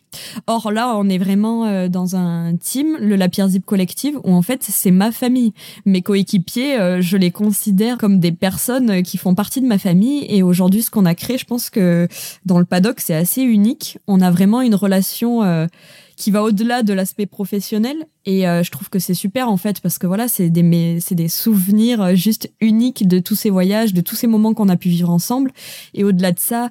Or 0.47 0.71
là, 0.71 0.95
on 0.97 1.09
est 1.09 1.17
vraiment 1.17 1.87
dans 1.87 2.15
un 2.15 2.55
team, 2.55 2.97
le 2.99 3.15
La 3.15 3.29
Pierre 3.29 3.49
Zip 3.49 3.65
Collective, 3.65 4.02
où 4.11 4.33
en 4.33 4.41
fait, 4.41 4.63
c'est 4.63 4.91
ma 4.91 5.11
famille. 5.11 5.53
Mes 5.85 6.01
coéquipiers, 6.01 7.01
je 7.01 7.17
les 7.17 7.31
considère 7.31 7.97
comme 7.97 8.19
des 8.19 8.31
personnes 8.31 8.89
euh, 8.89 9.01
qui 9.01 9.17
font 9.17 9.35
partie 9.35 9.61
de 9.61 9.67
ma 9.67 9.77
famille. 9.77 10.25
Et 10.29 10.43
aujourd'hui, 10.43 10.81
ce 10.81 10.89
qu'on 10.89 11.05
a 11.05 11.15
créé, 11.15 11.37
je 11.37 11.45
pense 11.45 11.69
que 11.69 12.07
dans 12.45 12.59
le 12.59 12.65
paddock, 12.65 12.99
c'est 12.99 13.15
assez 13.15 13.41
unique. 13.41 13.97
On 14.07 14.21
a 14.21 14.31
vraiment 14.31 14.61
une 14.61 14.75
relation 14.75 15.43
euh, 15.43 15.67
qui 16.15 16.31
va 16.31 16.43
au-delà 16.43 16.83
de 16.83 16.93
l'aspect 16.93 17.25
professionnel. 17.25 17.97
Et 18.25 18.47
euh, 18.47 18.63
je 18.63 18.71
trouve 18.71 18.89
que 18.89 18.99
c'est 18.99 19.13
super 19.13 19.49
en 19.49 19.57
fait 19.57 19.81
parce 19.81 19.97
que 19.97 20.07
voilà, 20.07 20.27
c'est 20.27 20.49
des 20.49 20.99
c'est 21.01 21.15
des 21.15 21.27
souvenirs 21.27 22.15
juste 22.15 22.51
uniques 22.61 23.07
de 23.07 23.19
tous 23.19 23.35
ces 23.35 23.49
voyages, 23.49 23.93
de 23.93 24.01
tous 24.01 24.15
ces 24.15 24.27
moments 24.27 24.53
qu'on 24.53 24.69
a 24.69 24.77
pu 24.77 24.89
vivre 24.89 25.09
ensemble. 25.09 25.51
Et 25.93 26.03
au-delà 26.03 26.31
de 26.31 26.39
ça, 26.39 26.69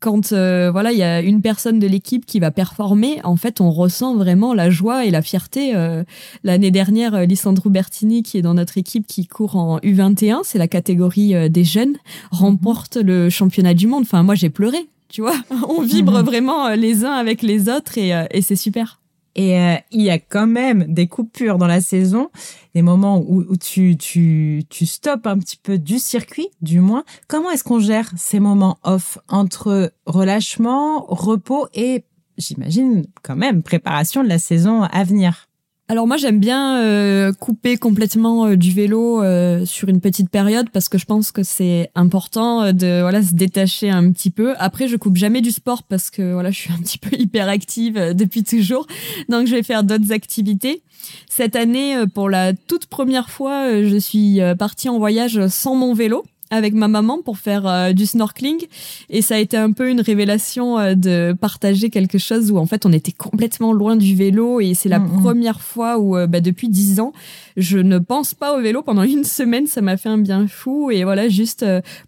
quand 0.00 0.32
euh, 0.32 0.70
voilà 0.72 0.92
il 0.92 0.98
y 0.98 1.02
a 1.02 1.20
une 1.20 1.42
personne 1.42 1.78
de 1.78 1.86
l'équipe 1.86 2.26
qui 2.26 2.40
va 2.40 2.50
performer, 2.50 3.20
en 3.22 3.36
fait 3.36 3.60
on 3.60 3.70
ressent 3.70 4.16
vraiment 4.16 4.54
la 4.54 4.70
joie 4.70 5.04
et 5.04 5.10
la 5.10 5.22
fierté. 5.22 5.76
Euh, 5.76 6.02
l'année 6.42 6.70
dernière, 6.70 7.14
euh, 7.14 7.24
Lissandro 7.24 7.70
Bertini, 7.70 8.22
qui 8.22 8.38
est 8.38 8.42
dans 8.42 8.54
notre 8.54 8.78
équipe, 8.78 9.06
qui 9.06 9.26
court 9.26 9.56
en 9.56 9.78
U21, 9.78 10.40
c'est 10.42 10.58
la 10.58 10.68
catégorie 10.68 11.50
des 11.50 11.64
jeunes, 11.64 11.96
remporte 12.30 12.96
le 12.96 13.30
championnat 13.30 13.74
du 13.74 13.86
monde. 13.86 14.02
Enfin 14.02 14.22
moi 14.22 14.34
j'ai 14.34 14.50
pleuré, 14.50 14.88
tu 15.08 15.20
vois. 15.20 15.36
On 15.68 15.82
vibre 15.82 16.18
mhm. 16.18 16.24
vraiment 16.24 16.68
les 16.70 17.04
uns 17.04 17.12
avec 17.12 17.42
les 17.42 17.68
autres 17.68 17.98
et, 17.98 18.12
et 18.30 18.42
c'est 18.42 18.56
super. 18.56 18.99
Et 19.34 19.58
euh, 19.58 19.76
il 19.90 20.02
y 20.02 20.10
a 20.10 20.18
quand 20.18 20.46
même 20.46 20.92
des 20.92 21.06
coupures 21.06 21.58
dans 21.58 21.66
la 21.66 21.80
saison, 21.80 22.30
des 22.74 22.82
moments 22.82 23.18
où, 23.18 23.56
tu, 23.56 23.96
tu, 23.96 24.64
tu 24.68 24.86
stoppes 24.86 25.26
un 25.26 25.38
petit 25.38 25.56
peu 25.56 25.78
du 25.78 25.98
circuit, 25.98 26.48
du 26.62 26.80
moins. 26.80 27.04
Comment 27.28 27.50
est-ce 27.50 27.64
qu'on 27.64 27.80
gère 27.80 28.10
ces 28.16 28.40
moments 28.40 28.78
off 28.82 29.18
entre 29.28 29.92
relâchement, 30.06 31.04
repos 31.06 31.68
et, 31.74 32.04
j'imagine, 32.38 33.06
quand 33.22 33.36
même, 33.36 33.62
préparation 33.62 34.24
de 34.24 34.28
la 34.28 34.38
saison 34.38 34.82
à 34.82 35.04
venir? 35.04 35.49
Alors 35.90 36.06
moi 36.06 36.16
j'aime 36.16 36.38
bien 36.38 36.78
euh, 36.84 37.32
couper 37.32 37.76
complètement 37.76 38.46
euh, 38.46 38.56
du 38.56 38.70
vélo 38.70 39.24
euh, 39.24 39.64
sur 39.64 39.88
une 39.88 40.00
petite 40.00 40.30
période 40.30 40.70
parce 40.70 40.88
que 40.88 40.98
je 40.98 41.04
pense 41.04 41.32
que 41.32 41.42
c'est 41.42 41.90
important 41.96 42.72
de 42.72 43.00
voilà 43.00 43.24
se 43.24 43.34
détacher 43.34 43.90
un 43.90 44.12
petit 44.12 44.30
peu. 44.30 44.54
Après 44.58 44.86
je 44.86 44.96
coupe 44.96 45.16
jamais 45.16 45.40
du 45.40 45.50
sport 45.50 45.82
parce 45.82 46.08
que 46.08 46.32
voilà 46.32 46.52
je 46.52 46.60
suis 46.60 46.72
un 46.72 46.78
petit 46.82 46.98
peu 46.98 47.16
hyperactive 47.18 48.14
depuis 48.14 48.44
toujours 48.44 48.86
donc 49.28 49.48
je 49.48 49.56
vais 49.56 49.64
faire 49.64 49.82
d'autres 49.82 50.12
activités. 50.12 50.84
Cette 51.28 51.56
année 51.56 51.96
pour 52.14 52.30
la 52.30 52.52
toute 52.52 52.86
première 52.86 53.28
fois 53.28 53.82
je 53.82 53.96
suis 53.96 54.38
partie 54.60 54.88
en 54.88 54.98
voyage 54.98 55.48
sans 55.48 55.74
mon 55.74 55.92
vélo 55.92 56.24
avec 56.50 56.74
ma 56.74 56.88
maman 56.88 57.22
pour 57.22 57.38
faire 57.38 57.66
euh, 57.66 57.92
du 57.92 58.06
snorkeling. 58.06 58.66
Et 59.08 59.22
ça 59.22 59.36
a 59.36 59.38
été 59.38 59.56
un 59.56 59.72
peu 59.72 59.88
une 59.88 60.00
révélation 60.00 60.78
euh, 60.78 60.94
de 60.94 61.34
partager 61.40 61.90
quelque 61.90 62.18
chose 62.18 62.50
où 62.50 62.58
en 62.58 62.66
fait 62.66 62.84
on 62.84 62.92
était 62.92 63.12
complètement 63.12 63.72
loin 63.72 63.96
du 63.96 64.14
vélo. 64.14 64.60
Et 64.60 64.74
c'est 64.74 64.88
la 64.88 64.98
mm, 64.98 65.16
mm. 65.16 65.22
première 65.22 65.60
fois 65.60 65.98
où 65.98 66.16
euh, 66.16 66.26
bah, 66.26 66.40
depuis 66.40 66.68
dix 66.68 67.00
ans 67.00 67.12
je 67.56 67.78
ne 67.78 67.98
pense 67.98 68.34
pas 68.34 68.56
au 68.56 68.60
vélo 68.60 68.82
pendant 68.82 69.02
une 69.02 69.24
semaine. 69.38 69.66
Ça 69.66 69.80
m'a 69.80 69.96
fait 69.96 70.08
un 70.08 70.18
bien 70.18 70.46
fou. 70.48 70.90
Et 70.90 71.04
voilà 71.04 71.28
juste 71.28 71.64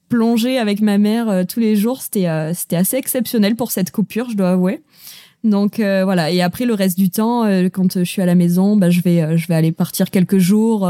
plonger 0.09 0.59
avec 0.59 0.81
ma 0.81 0.98
mère 0.98 1.46
tous 1.46 1.61
les 1.61 1.76
jours. 1.76 2.02
C'était 2.02 2.52
c'était 2.55 2.76
assez 2.76 2.96
exceptionnel 2.96 3.57
pour 3.57 3.70
cette 3.70 3.90
coupure 3.90 4.28
je 4.31 4.37
dois 4.37 4.50
avouer 4.50 4.83
donc 5.44 5.81
euh, 5.81 6.05
voilà. 6.05 6.31
Et 6.31 6.40
après 6.40 6.64
le 6.64 6.74
reste 6.74 6.98
du 6.98 7.11
temps, 7.11 7.44
euh, 7.44 7.68
quand 7.68 7.98
je 7.98 8.05
suis 8.05 8.22
à 8.22 8.26
la 8.26 8.35
maison, 8.35 8.76
bah, 8.76 8.90
je 8.90 9.00
vais 9.00 9.22
euh, 9.22 9.37
je 9.37 9.48
vais 9.48 9.55
aller 9.55 9.72
partir 9.72 10.11
quelques 10.11 10.38
jours 10.38 10.88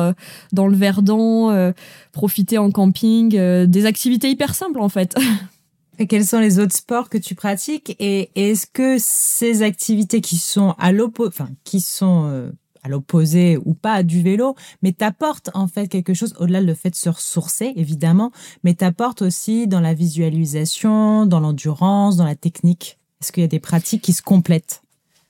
dans 0.52 0.66
le 0.66 0.76
Verdon, 0.76 1.72
profiter 2.12 2.58
en 2.58 2.70
camping, 2.70 3.36
des 3.66 3.86
activités 3.86 4.30
hyper 4.30 4.54
simples 4.54 4.80
en 4.80 4.88
fait. 4.88 5.14
Et 5.98 6.06
quels 6.06 6.24
sont 6.24 6.40
les 6.40 6.58
autres 6.58 6.74
sports 6.74 7.10
que 7.10 7.18
tu 7.18 7.34
pratiques? 7.34 7.94
Et 8.00 8.30
est-ce 8.34 8.66
que 8.66 8.96
ces 8.98 9.62
activités 9.62 10.20
qui 10.20 10.36
sont 10.36 10.74
à 10.78 10.90
l'opposé, 10.90 11.28
enfin 11.28 11.50
qui 11.64 11.80
sont 11.80 12.50
à 12.82 12.88
l'opposé 12.88 13.58
ou 13.64 13.74
pas 13.74 14.02
du 14.02 14.22
vélo, 14.22 14.56
mais 14.82 14.92
t'apportent 14.92 15.50
en 15.54 15.68
fait 15.68 15.88
quelque 15.88 16.14
chose 16.14 16.34
au-delà 16.40 16.60
le 16.60 16.74
fait 16.74 16.90
de 16.90 16.96
se 16.96 17.10
ressourcer 17.10 17.72
évidemment, 17.76 18.32
mais 18.64 18.74
t'apportent 18.74 19.22
aussi 19.22 19.68
dans 19.68 19.80
la 19.80 19.94
visualisation, 19.94 21.26
dans 21.26 21.40
l'endurance, 21.40 22.16
dans 22.16 22.24
la 22.24 22.36
technique? 22.36 22.98
Est-ce 23.22 23.30
qu'il 23.30 23.42
y 23.42 23.44
a 23.44 23.48
des 23.48 23.60
pratiques 23.60 24.02
qui 24.02 24.12
se 24.12 24.22
complètent? 24.22 24.82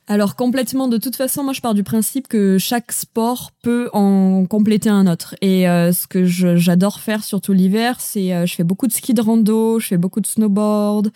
Alors 0.09 0.35
complètement, 0.35 0.89
de 0.89 0.97
toute 0.97 1.15
façon, 1.15 1.45
moi 1.45 1.53
je 1.53 1.61
pars 1.61 1.75
du 1.75 1.85
principe 1.85 2.27
que 2.27 2.59
chaque 2.59 2.91
sport 2.91 3.53
peut 3.63 3.89
en 3.93 4.47
compléter 4.47 4.89
un 4.89 5.07
autre. 5.07 5.37
Et 5.43 5.69
euh, 5.69 5.93
ce 5.93 6.07
que 6.07 6.25
j'adore 6.25 7.01
faire, 7.01 7.23
surtout 7.23 7.53
l'hiver, 7.53 8.01
c'est 8.01 8.35
euh, 8.35 8.45
je 8.45 8.55
fais 8.55 8.65
beaucoup 8.65 8.89
de 8.89 8.93
ski 8.93 9.15
de 9.15 9.21
rando, 9.21 9.79
je 9.79 9.87
fais 9.87 9.99
beaucoup 9.99 10.21
de 10.21 10.27
snowboard, 10.27 11.13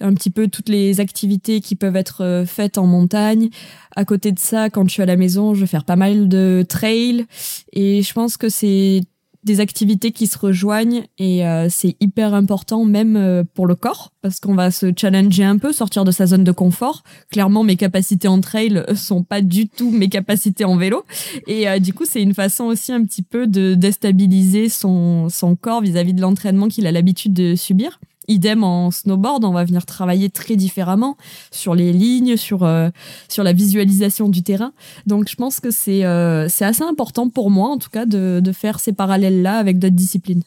un 0.00 0.14
petit 0.14 0.30
peu 0.30 0.48
toutes 0.48 0.68
les 0.68 0.98
activités 0.98 1.60
qui 1.60 1.76
peuvent 1.76 1.94
être 1.94 2.24
euh, 2.24 2.44
faites 2.44 2.76
en 2.76 2.86
montagne. 2.86 3.50
À 3.94 4.04
côté 4.04 4.32
de 4.32 4.40
ça, 4.40 4.68
quand 4.68 4.88
je 4.88 4.94
suis 4.94 5.02
à 5.02 5.06
la 5.06 5.16
maison, 5.16 5.54
je 5.54 5.60
vais 5.60 5.66
faire 5.66 5.84
pas 5.84 5.96
mal 5.96 6.28
de 6.28 6.64
trail. 6.68 7.26
Et 7.72 8.02
je 8.02 8.12
pense 8.14 8.36
que 8.36 8.48
c'est 8.48 9.02
des 9.44 9.60
activités 9.60 10.12
qui 10.12 10.26
se 10.26 10.38
rejoignent 10.38 11.04
et 11.18 11.46
euh, 11.46 11.68
c'est 11.70 11.96
hyper 12.00 12.34
important 12.34 12.84
même 12.84 13.16
euh, 13.16 13.44
pour 13.54 13.66
le 13.66 13.74
corps 13.74 14.12
parce 14.22 14.40
qu'on 14.40 14.54
va 14.54 14.70
se 14.70 14.92
challenger 14.96 15.44
un 15.44 15.58
peu, 15.58 15.72
sortir 15.72 16.04
de 16.04 16.10
sa 16.10 16.26
zone 16.26 16.44
de 16.44 16.52
confort. 16.52 17.02
Clairement, 17.30 17.62
mes 17.62 17.76
capacités 17.76 18.28
en 18.28 18.40
trail 18.40 18.82
sont 18.94 19.22
pas 19.22 19.42
du 19.42 19.68
tout 19.68 19.90
mes 19.90 20.08
capacités 20.08 20.64
en 20.64 20.76
vélo 20.76 21.04
et 21.46 21.68
euh, 21.68 21.78
du 21.78 21.92
coup, 21.92 22.04
c'est 22.06 22.22
une 22.22 22.34
façon 22.34 22.64
aussi 22.64 22.92
un 22.92 23.04
petit 23.04 23.22
peu 23.22 23.46
de 23.46 23.74
déstabiliser 23.74 24.68
son, 24.68 25.28
son 25.28 25.56
corps 25.56 25.82
vis-à-vis 25.82 26.12
-vis 26.12 26.16
de 26.16 26.20
l'entraînement 26.22 26.68
qu'il 26.68 26.86
a 26.86 26.92
l'habitude 26.92 27.32
de 27.32 27.54
subir. 27.54 28.00
Idem 28.28 28.64
en 28.64 28.90
snowboard, 28.90 29.44
on 29.44 29.52
va 29.52 29.64
venir 29.64 29.86
travailler 29.86 30.30
très 30.30 30.56
différemment 30.56 31.16
sur 31.50 31.74
les 31.74 31.92
lignes, 31.92 32.36
sur 32.36 32.62
euh, 32.62 32.90
sur 33.28 33.44
la 33.44 33.52
visualisation 33.52 34.28
du 34.28 34.42
terrain. 34.42 34.72
Donc 35.06 35.28
je 35.28 35.36
pense 35.36 35.60
que 35.60 35.70
c'est 35.70 36.04
euh, 36.04 36.48
c'est 36.48 36.64
assez 36.64 36.82
important 36.84 37.28
pour 37.28 37.50
moi 37.50 37.68
en 37.68 37.78
tout 37.78 37.90
cas 37.90 38.06
de, 38.06 38.40
de 38.42 38.52
faire 38.52 38.80
ces 38.80 38.92
parallèles 38.92 39.42
là 39.42 39.58
avec 39.58 39.78
d'autres 39.78 39.94
disciplines. 39.94 40.42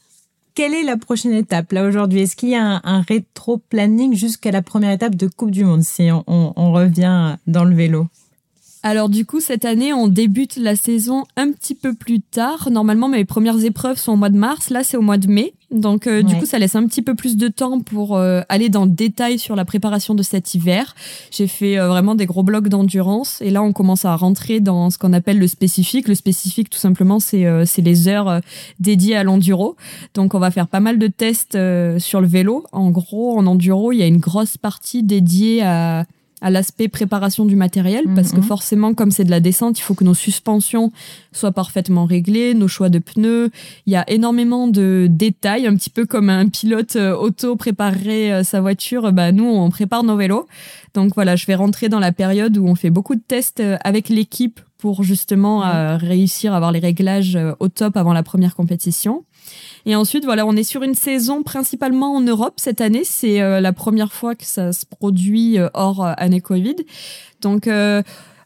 Quelle 0.55 0.73
est 0.73 0.83
la 0.83 0.97
prochaine 0.97 1.33
étape 1.33 1.71
là 1.71 1.87
aujourd'hui? 1.87 2.21
Est-ce 2.21 2.35
qu'il 2.35 2.49
y 2.49 2.55
a 2.55 2.63
un, 2.63 2.81
un 2.83 3.01
rétro-planning 3.01 4.15
jusqu'à 4.15 4.49
la 4.49 4.63
première 4.63 4.91
étape 4.91 5.15
de 5.15 5.27
Coupe 5.27 5.51
du 5.51 5.63
Monde 5.63 5.83
si 5.83 6.09
on, 6.11 6.23
on, 6.25 6.53
on 6.55 6.71
revient 6.71 7.35
dans 7.45 7.63
le 7.63 7.75
vélo? 7.75 8.07
Alors 8.83 9.09
du 9.09 9.25
coup, 9.25 9.39
cette 9.39 9.65
année, 9.65 9.91
on 9.91 10.07
débute 10.07 10.55
la 10.55 10.75
saison 10.75 11.25
un 11.35 11.51
petit 11.51 11.75
peu 11.75 11.93
plus 11.93 12.21
tard. 12.21 12.69
Normalement, 12.71 13.09
mes 13.09 13.25
premières 13.25 13.63
épreuves 13.63 13.97
sont 13.97 14.13
au 14.13 14.15
mois 14.15 14.29
de 14.29 14.37
mars. 14.37 14.69
Là, 14.69 14.83
c'est 14.83 14.97
au 14.97 15.01
mois 15.01 15.17
de 15.17 15.27
mai. 15.27 15.53
Donc 15.69 16.07
euh, 16.07 16.23
du 16.23 16.35
coup, 16.37 16.45
ça 16.45 16.59
laisse 16.59 16.75
un 16.75 16.87
petit 16.87 17.01
peu 17.01 17.13
plus 17.13 17.35
de 17.35 17.49
temps 17.49 17.81
pour 17.81 18.15
euh, 18.15 18.41
aller 18.47 18.69
dans 18.69 18.85
le 18.85 18.91
détail 18.91 19.37
sur 19.37 19.55
la 19.55 19.65
préparation 19.65 20.15
de 20.15 20.23
cet 20.23 20.55
hiver. 20.55 20.95
J'ai 21.29 21.47
fait 21.47 21.77
euh, 21.77 21.89
vraiment 21.89 22.15
des 22.15 22.25
gros 22.25 22.43
blocs 22.43 22.69
d'endurance 22.69 23.41
et 23.41 23.49
là, 23.49 23.61
on 23.61 23.73
commence 23.73 24.05
à 24.05 24.15
rentrer 24.15 24.61
dans 24.61 24.89
ce 24.89 24.97
qu'on 24.97 25.11
appelle 25.11 25.39
le 25.39 25.47
spécifique. 25.47 26.07
Le 26.07 26.15
spécifique, 26.15 26.69
tout 26.69 26.79
simplement, 26.79 27.19
c'est 27.19 27.45
c'est 27.65 27.81
les 27.81 28.07
heures 28.07 28.41
dédiées 28.79 29.15
à 29.15 29.23
l'enduro. 29.23 29.75
Donc 30.13 30.33
on 30.33 30.39
va 30.39 30.51
faire 30.51 30.67
pas 30.67 30.79
mal 30.79 30.99
de 30.99 31.07
tests 31.07 31.57
sur 31.99 32.21
le 32.21 32.27
vélo. 32.27 32.63
En 32.71 32.89
gros, 32.89 33.37
en 33.37 33.45
enduro, 33.45 33.91
il 33.91 33.97
y 33.97 34.03
a 34.03 34.07
une 34.07 34.19
grosse 34.19 34.57
partie 34.57 35.03
dédiée 35.03 35.63
à 35.63 36.05
à 36.41 36.51
l'aspect 36.51 36.87
préparation 36.87 37.45
du 37.45 37.55
matériel, 37.55 38.03
parce 38.13 38.31
que 38.31 38.37
mhm. 38.37 38.43
forcément, 38.43 38.93
comme 38.93 39.09
c'est 39.09 39.23
de 39.23 39.31
la 39.31 39.39
descente, 39.39 39.79
il 39.79 39.81
faut 39.81 39.95
que 39.95 40.03
nos 40.03 40.13
suspensions 40.13 40.91
soient 41.31 41.51
parfaitement 41.51 42.05
réglées, 42.05 42.53
nos 42.53 42.67
choix 42.67 42.89
de 42.89 42.99
pneus. 42.99 43.49
Il 43.87 43.93
y 43.93 43.95
a 43.95 44.07
énormément 44.09 44.67
de 44.67 45.07
détails, 45.09 45.65
un 45.65 45.75
petit 45.75 45.89
peu 45.89 46.05
comme 46.05 46.29
un 46.29 46.47
pilote 46.47 46.95
euh, 46.95 47.15
auto 47.15 47.55
préparerait 47.55 48.31
euh, 48.31 48.43
sa 48.43 48.61
voiture. 48.61 49.11
Bah, 49.13 49.31
nous, 49.31 49.45
on 49.45 49.69
prépare 49.71 50.03
nos 50.03 50.15
vélos. 50.15 50.47
Donc 50.93 51.13
voilà, 51.15 51.35
je 51.35 51.45
vais 51.47 51.55
rentrer 51.55 51.89
dans 51.89 51.99
la 51.99 52.11
période 52.11 52.57
où 52.57 52.67
on 52.67 52.75
fait 52.75 52.91
beaucoup 52.91 53.15
de 53.15 53.23
tests 53.27 53.59
euh, 53.59 53.77
avec 53.83 54.09
l'équipe 54.09 54.59
pour 54.77 55.03
justement 55.03 55.65
mhm. 55.65 55.97
réussir 55.97 56.53
à 56.53 56.57
avoir 56.57 56.71
les 56.71 56.79
réglages 56.79 57.37
au 57.59 57.67
top 57.67 57.97
avant 57.97 58.13
la 58.13 58.23
première 58.23 58.55
compétition. 58.55 59.23
Et 59.85 59.95
ensuite, 59.95 60.25
voilà, 60.25 60.45
on 60.45 60.55
est 60.55 60.63
sur 60.63 60.83
une 60.83 60.95
saison 60.95 61.43
principalement 61.43 62.15
en 62.15 62.21
Europe 62.21 62.55
cette 62.57 62.81
année. 62.81 63.03
C'est 63.03 63.41
euh, 63.41 63.61
la 63.61 63.73
première 63.73 64.11
fois 64.11 64.35
que 64.35 64.45
ça 64.45 64.73
se 64.73 64.85
produit 64.85 65.57
euh, 65.57 65.69
hors 65.73 66.05
euh, 66.05 66.13
année 66.17 66.41
Covid. 66.41 66.75
Donc, 67.41 67.69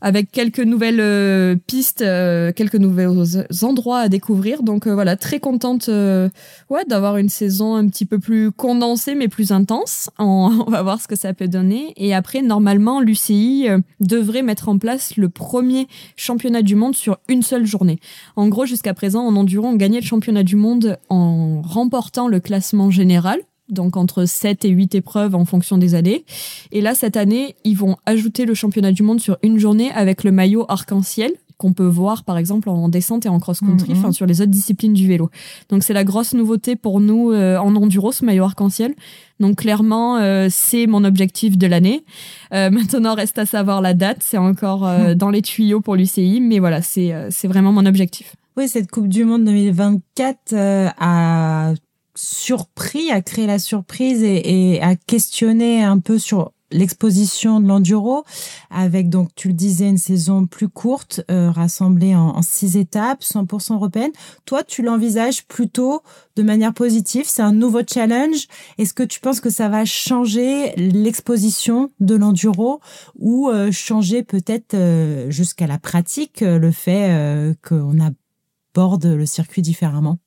avec 0.01 0.31
quelques 0.31 0.59
nouvelles 0.59 0.99
euh, 0.99 1.55
pistes, 1.67 2.01
euh, 2.01 2.51
quelques 2.51 2.75
nouveaux 2.75 3.23
endroits 3.61 3.99
à 3.99 4.09
découvrir. 4.09 4.63
Donc 4.63 4.87
euh, 4.87 4.93
voilà, 4.93 5.15
très 5.15 5.39
contente 5.39 5.87
ouais, 5.87 6.85
d'avoir 6.87 7.17
une 7.17 7.29
saison 7.29 7.75
un 7.75 7.87
petit 7.87 8.05
peu 8.05 8.19
plus 8.19 8.51
condensée 8.51 9.15
mais 9.15 9.27
plus 9.27 9.51
intense. 9.51 10.09
On, 10.19 10.65
va 10.67 10.81
voir 10.81 11.01
ce 11.01 11.07
que 11.07 11.15
ça 11.15 11.33
peut 11.33 11.47
donner. 11.47 11.93
Et 11.97 12.13
après, 12.13 12.41
normalement, 12.41 13.01
l'UCI 13.01 13.67
devrait 13.99 14.41
mettre 14.41 14.69
en 14.69 14.77
place 14.77 15.17
le 15.17 15.29
premier 15.29 15.87
championnat 16.15 16.61
du 16.61 16.75
monde 16.75 16.95
sur 16.95 17.17
une 17.27 17.43
seule 17.43 17.65
journée. 17.65 17.99
En 18.35 18.47
gros, 18.47 18.65
jusqu'à 18.65 18.93
présent, 18.93 19.25
en 19.25 19.35
enduro, 19.35 19.67
on 19.67 19.75
gagnait 19.75 19.99
le 19.99 20.05
championnat 20.05 20.43
du 20.43 20.55
monde 20.55 20.97
en 21.09 21.61
remportant 21.61 22.27
le 22.27 22.39
classement 22.39 22.89
général 22.89 23.39
donc 23.71 23.97
entre 23.97 24.25
7 24.25 24.65
et 24.65 24.69
8 24.69 24.95
épreuves 24.95 25.35
en 25.35 25.45
fonction 25.45 25.77
des 25.77 25.95
années. 25.95 26.25
Et 26.71 26.81
là, 26.81 26.95
cette 26.95 27.17
année, 27.17 27.55
ils 27.63 27.77
vont 27.77 27.97
ajouter 28.05 28.45
le 28.45 28.53
championnat 28.53 28.91
du 28.91 29.03
monde 29.03 29.19
sur 29.19 29.37
une 29.43 29.57
journée 29.57 29.91
avec 29.91 30.23
le 30.23 30.31
maillot 30.31 30.65
arc-en-ciel 30.69 31.33
qu'on 31.61 31.73
peut 31.73 31.85
voir 31.85 32.23
par 32.23 32.39
exemple 32.39 32.69
en 32.69 32.89
descente 32.89 33.27
et 33.27 33.29
en 33.29 33.39
cross-country, 33.39 33.91
mhm. 33.91 33.99
enfin 33.99 34.11
sur 34.11 34.25
les 34.25 34.41
autres 34.41 34.49
disciplines 34.49 34.93
du 34.93 35.07
vélo. 35.07 35.29
Donc 35.69 35.83
c'est 35.83 35.93
la 35.93 36.03
grosse 36.03 36.33
nouveauté 36.33 36.75
pour 36.75 36.99
nous 36.99 37.31
euh, 37.31 37.57
en 37.57 37.75
enduro, 37.75 38.11
ce 38.11 38.25
maillot 38.25 38.45
arc-en-ciel. 38.45 38.95
Donc 39.39 39.57
clairement, 39.57 40.17
euh, 40.17 40.47
c'est 40.49 40.87
mon 40.87 41.03
objectif 41.03 41.59
de 41.59 41.67
l'année. 41.67 42.03
Euh, 42.51 42.71
maintenant, 42.71 43.13
reste 43.13 43.37
à 43.37 43.45
savoir 43.45 43.81
la 43.81 43.93
date. 43.93 44.17
C'est 44.21 44.39
encore 44.39 44.87
mhm. 44.87 45.13
dans 45.13 45.29
les 45.29 45.43
tuyaux 45.43 45.81
pour 45.81 45.95
l'UCI, 45.95 46.41
mais 46.41 46.57
voilà, 46.57 46.81
c'est 46.81 47.13
c'est 47.29 47.47
vraiment 47.47 47.71
mon 47.71 47.85
objectif. 47.85 48.35
Oui, 48.57 48.67
cette 48.67 48.89
Coupe 48.89 49.07
du 49.07 49.23
Monde 49.23 49.45
2024 49.45 50.55
a 50.97 51.73
surpris, 52.21 53.09
à 53.09 53.21
créer 53.21 53.47
la 53.47 53.57
surprise 53.57 54.21
et, 54.21 54.73
et 54.73 54.81
à 54.81 54.95
questionner 54.95 55.83
un 55.83 55.97
peu 55.97 56.19
sur 56.19 56.51
l'exposition 56.71 57.59
de 57.59 57.67
l'enduro 57.67 58.23
avec 58.69 59.09
donc 59.09 59.29
tu 59.35 59.49
le 59.49 59.53
disais 59.53 59.89
une 59.89 59.97
saison 59.97 60.45
plus 60.45 60.69
courte 60.69 61.21
euh, 61.29 61.51
rassemblée 61.51 62.15
en, 62.15 62.41
six 62.41 62.77
étapes 62.77 63.23
100% 63.23 63.73
européenne 63.73 64.11
toi 64.45 64.63
tu 64.63 64.81
l'envisages 64.81 65.45
plutôt 65.47 66.01
de 66.37 66.43
manière 66.43 66.73
positive? 66.73 67.25
C'est 67.27 67.41
un 67.41 67.51
nouveau 67.51 67.81
challenge? 67.85 68.47
Est-ce 68.77 68.93
que 68.93 69.03
tu 69.03 69.19
penses 69.19 69.41
que 69.41 69.49
ça 69.49 69.67
va 69.67 69.83
changer 69.83 70.73
l'exposition 70.77 71.91
de 71.99 72.15
l'enduro 72.15 72.79
ou 73.19 73.49
euh, 73.49 73.71
changer 73.71 74.23
peut-être 74.23 74.73
euh, 74.73 75.29
jusqu'à 75.29 75.67
la 75.67 75.77
pratique 75.77 76.39
le 76.41 76.71
fait 76.71 77.55
qu'on 77.67 77.97
aborde 77.99 79.05
le 79.05 79.25
circuit 79.25 79.61
différemment? 79.61 80.19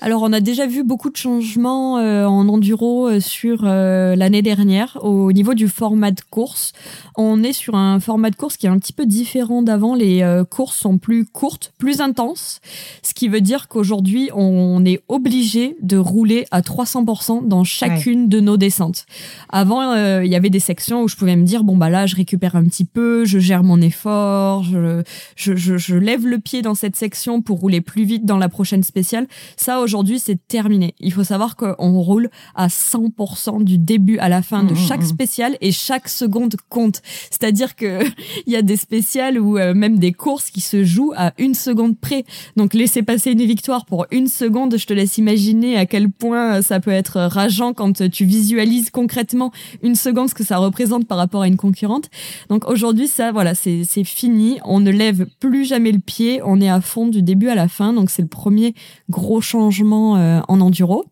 Alors, 0.00 0.22
on 0.22 0.32
a 0.32 0.38
déjà 0.38 0.68
vu 0.68 0.84
beaucoup 0.84 1.10
de 1.10 1.16
changements 1.16 1.98
euh, 1.98 2.24
en 2.24 2.48
enduro 2.48 3.08
euh, 3.08 3.18
sur 3.18 3.62
euh, 3.64 4.14
l'année 4.14 4.42
dernière 4.42 4.96
au 5.02 5.32
niveau 5.32 5.54
du 5.54 5.66
format 5.66 6.12
de 6.12 6.20
course. 6.30 6.72
On 7.16 7.42
est 7.42 7.52
sur 7.52 7.74
un 7.74 7.98
format 7.98 8.30
de 8.30 8.36
course 8.36 8.56
qui 8.56 8.66
est 8.66 8.68
un 8.68 8.78
petit 8.78 8.92
peu 8.92 9.06
différent 9.06 9.60
d'avant. 9.60 9.96
Les 9.96 10.24
courses 10.50 10.76
sont 10.76 10.98
plus 10.98 11.24
courtes, 11.24 11.72
plus 11.78 12.00
intenses, 12.00 12.60
ce 13.02 13.12
qui 13.12 13.28
veut 13.28 13.40
dire 13.40 13.66
qu'aujourd'hui, 13.66 14.30
on 14.34 14.84
est 14.84 15.02
obligé 15.08 15.76
de 15.82 15.96
rouler 15.96 16.46
à 16.52 16.60
300% 16.60 17.48
dans 17.48 17.64
chacune 17.64 18.28
de 18.28 18.38
nos 18.38 18.56
descentes. 18.56 19.06
Avant, 19.48 19.94
il 20.20 20.28
y 20.28 20.36
avait 20.36 20.50
des 20.50 20.60
sections 20.60 21.02
où 21.02 21.08
je 21.08 21.16
pouvais 21.16 21.34
me 21.34 21.42
dire 21.42 21.64
bon 21.64 21.76
bah 21.76 21.90
là, 21.90 22.06
je 22.06 22.14
récupère 22.14 22.54
un 22.54 22.64
petit 22.64 22.84
peu, 22.84 23.24
je 23.24 23.40
gère 23.40 23.64
mon 23.64 23.80
effort, 23.80 24.62
je, 24.62 25.02
je, 25.34 25.56
je, 25.56 25.76
je 25.76 25.96
lève 25.96 26.24
le 26.24 26.38
pied 26.38 26.62
dans 26.62 26.76
cette 26.76 26.94
section 26.94 27.42
pour 27.42 27.58
rouler 27.58 27.80
plus 27.80 28.04
vite 28.04 28.24
dans 28.24 28.38
la 28.38 28.48
prochaine 28.48 28.84
spéciale. 28.84 29.26
Ça 29.56 29.80
aujourd'hui, 29.88 30.18
c'est 30.18 30.46
terminé. 30.46 30.94
Il 31.00 31.14
faut 31.14 31.24
savoir 31.24 31.56
qu'on 31.56 31.98
roule 31.98 32.28
à 32.54 32.68
100% 32.68 33.64
du 33.64 33.78
début 33.78 34.18
à 34.18 34.28
la 34.28 34.42
fin 34.42 34.64
de 34.64 34.74
mmh, 34.74 34.76
chaque 34.76 35.00
mmh, 35.00 35.04
mmh. 35.04 35.06
spécial 35.06 35.56
et 35.62 35.72
chaque 35.72 36.10
seconde 36.10 36.56
compte. 36.68 37.00
C'est-à-dire 37.30 37.74
que 37.74 38.00
il 38.46 38.52
y 38.52 38.56
a 38.56 38.60
des 38.60 38.76
spéciales 38.76 39.40
ou 39.40 39.56
euh, 39.56 39.72
même 39.72 39.98
des 39.98 40.12
courses 40.12 40.50
qui 40.50 40.60
se 40.60 40.84
jouent 40.84 41.14
à 41.16 41.32
une 41.38 41.54
seconde 41.54 41.98
près. 41.98 42.26
Donc 42.56 42.74
laisser 42.74 43.02
passer 43.02 43.30
une 43.32 43.46
victoire 43.46 43.86
pour 43.86 44.04
une 44.10 44.28
seconde, 44.28 44.76
je 44.76 44.86
te 44.86 44.92
laisse 44.92 45.16
imaginer 45.16 45.78
à 45.78 45.86
quel 45.86 46.10
point 46.10 46.60
ça 46.60 46.80
peut 46.80 46.90
être 46.90 47.18
rageant 47.20 47.72
quand 47.72 48.10
tu 48.10 48.26
visualises 48.26 48.90
concrètement 48.90 49.52
une 49.82 49.94
seconde 49.94 50.28
ce 50.28 50.34
que 50.34 50.44
ça 50.44 50.58
représente 50.58 51.06
par 51.06 51.16
rapport 51.16 51.40
à 51.40 51.48
une 51.48 51.56
concurrente. 51.56 52.10
Donc 52.50 52.68
aujourd'hui, 52.68 53.08
ça, 53.08 53.32
voilà, 53.32 53.54
c'est 53.54 54.04
fini. 54.04 54.58
On 54.66 54.80
ne 54.80 54.90
lève 54.90 55.26
plus 55.40 55.64
jamais 55.64 55.92
le 55.92 55.98
pied. 55.98 56.42
On 56.44 56.60
est 56.60 56.68
à 56.68 56.82
fond 56.82 57.06
du 57.06 57.22
début 57.22 57.48
à 57.48 57.54
la 57.54 57.68
fin. 57.68 57.94
Donc 57.94 58.10
c'est 58.10 58.22
le 58.22 58.28
premier 58.28 58.74
gros 59.08 59.40
changement 59.40 59.77
euh, 59.84 60.40
en 60.48 60.60
enduro. 60.60 61.04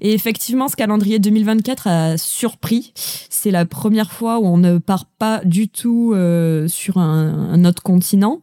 Et 0.00 0.12
effectivement, 0.12 0.68
ce 0.68 0.76
calendrier 0.76 1.18
2024 1.18 1.86
a 1.86 2.18
surpris. 2.18 2.92
C'est 2.94 3.50
la 3.50 3.64
première 3.64 4.12
fois 4.12 4.40
où 4.40 4.46
on 4.46 4.58
ne 4.58 4.78
part 4.78 5.06
pas 5.06 5.40
du 5.44 5.68
tout 5.68 6.12
euh, 6.14 6.66
sur 6.68 6.98
un, 6.98 7.64
autre 7.64 7.82
continent. 7.82 8.40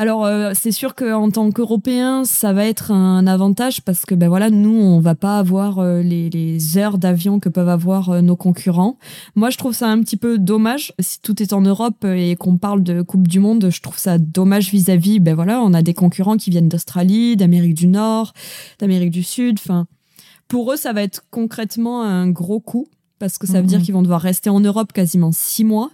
Alors 0.00 0.24
euh, 0.24 0.52
c'est 0.58 0.72
sûr 0.72 0.94
qu'en 0.94 1.30
tant 1.30 1.50
qu'Européen, 1.50 2.24
ça 2.24 2.54
va 2.54 2.64
être 2.64 2.90
un 2.90 3.26
avantage 3.26 3.82
parce 3.82 4.06
que 4.06 4.14
ben 4.14 4.30
voilà, 4.30 4.48
nous 4.48 4.74
on 4.74 4.98
va 4.98 5.14
pas 5.14 5.38
avoir 5.38 5.84
les, 5.84 6.30
les, 6.30 6.78
heures 6.78 6.96
d'avion 6.96 7.38
que 7.38 7.50
peuvent 7.50 7.68
avoir 7.68 8.22
nos 8.22 8.34
concurrents. 8.34 8.96
Moi 9.34 9.50
je 9.50 9.58
trouve 9.58 9.74
ça 9.74 9.88
un 9.90 10.00
petit 10.00 10.16
peu 10.16 10.38
dommage 10.38 10.94
si 11.00 11.20
tout 11.20 11.42
est 11.42 11.52
en 11.52 11.60
Europe 11.60 12.06
et 12.06 12.34
qu'on 12.36 12.56
parle 12.56 12.82
de 12.82 13.02
Coupe 13.02 13.28
du 13.28 13.40
Monde, 13.40 13.68
je 13.70 13.82
trouve 13.82 13.98
ça 13.98 14.16
dommage 14.16 14.70
vis-à-vis. 14.70 15.20
ben 15.20 15.34
voilà, 15.34 15.60
on 15.60 15.74
a 15.74 15.82
des 15.82 15.92
concurrents 15.92 16.38
qui 16.38 16.48
viennent 16.48 16.70
d'Australie, 16.70 17.36
d'Amérique 17.36 17.74
du 17.74 17.86
Nord, 17.86 18.32
d'Amérique 18.78 19.10
du 19.10 19.22
Sud. 19.22 19.58
Enfin, 19.58 19.86
pour 20.48 20.72
eux 20.72 20.76
ça 20.76 20.94
va 20.94 21.02
être 21.02 21.24
concrètement 21.30 22.04
un 22.04 22.30
gros 22.30 22.60
coup 22.60 22.88
parce 23.20 23.36
que 23.36 23.46
ça 23.46 23.60
veut 23.60 23.66
dire 23.66 23.78
mhm. 23.78 23.84
qu'ils 23.84 23.94
vont 23.94 24.02
devoir 24.02 24.22
rester 24.22 24.48
en 24.50 24.60
Europe 24.60 24.92
quasiment 24.92 25.30
six 25.30 25.62
mois. 25.62 25.90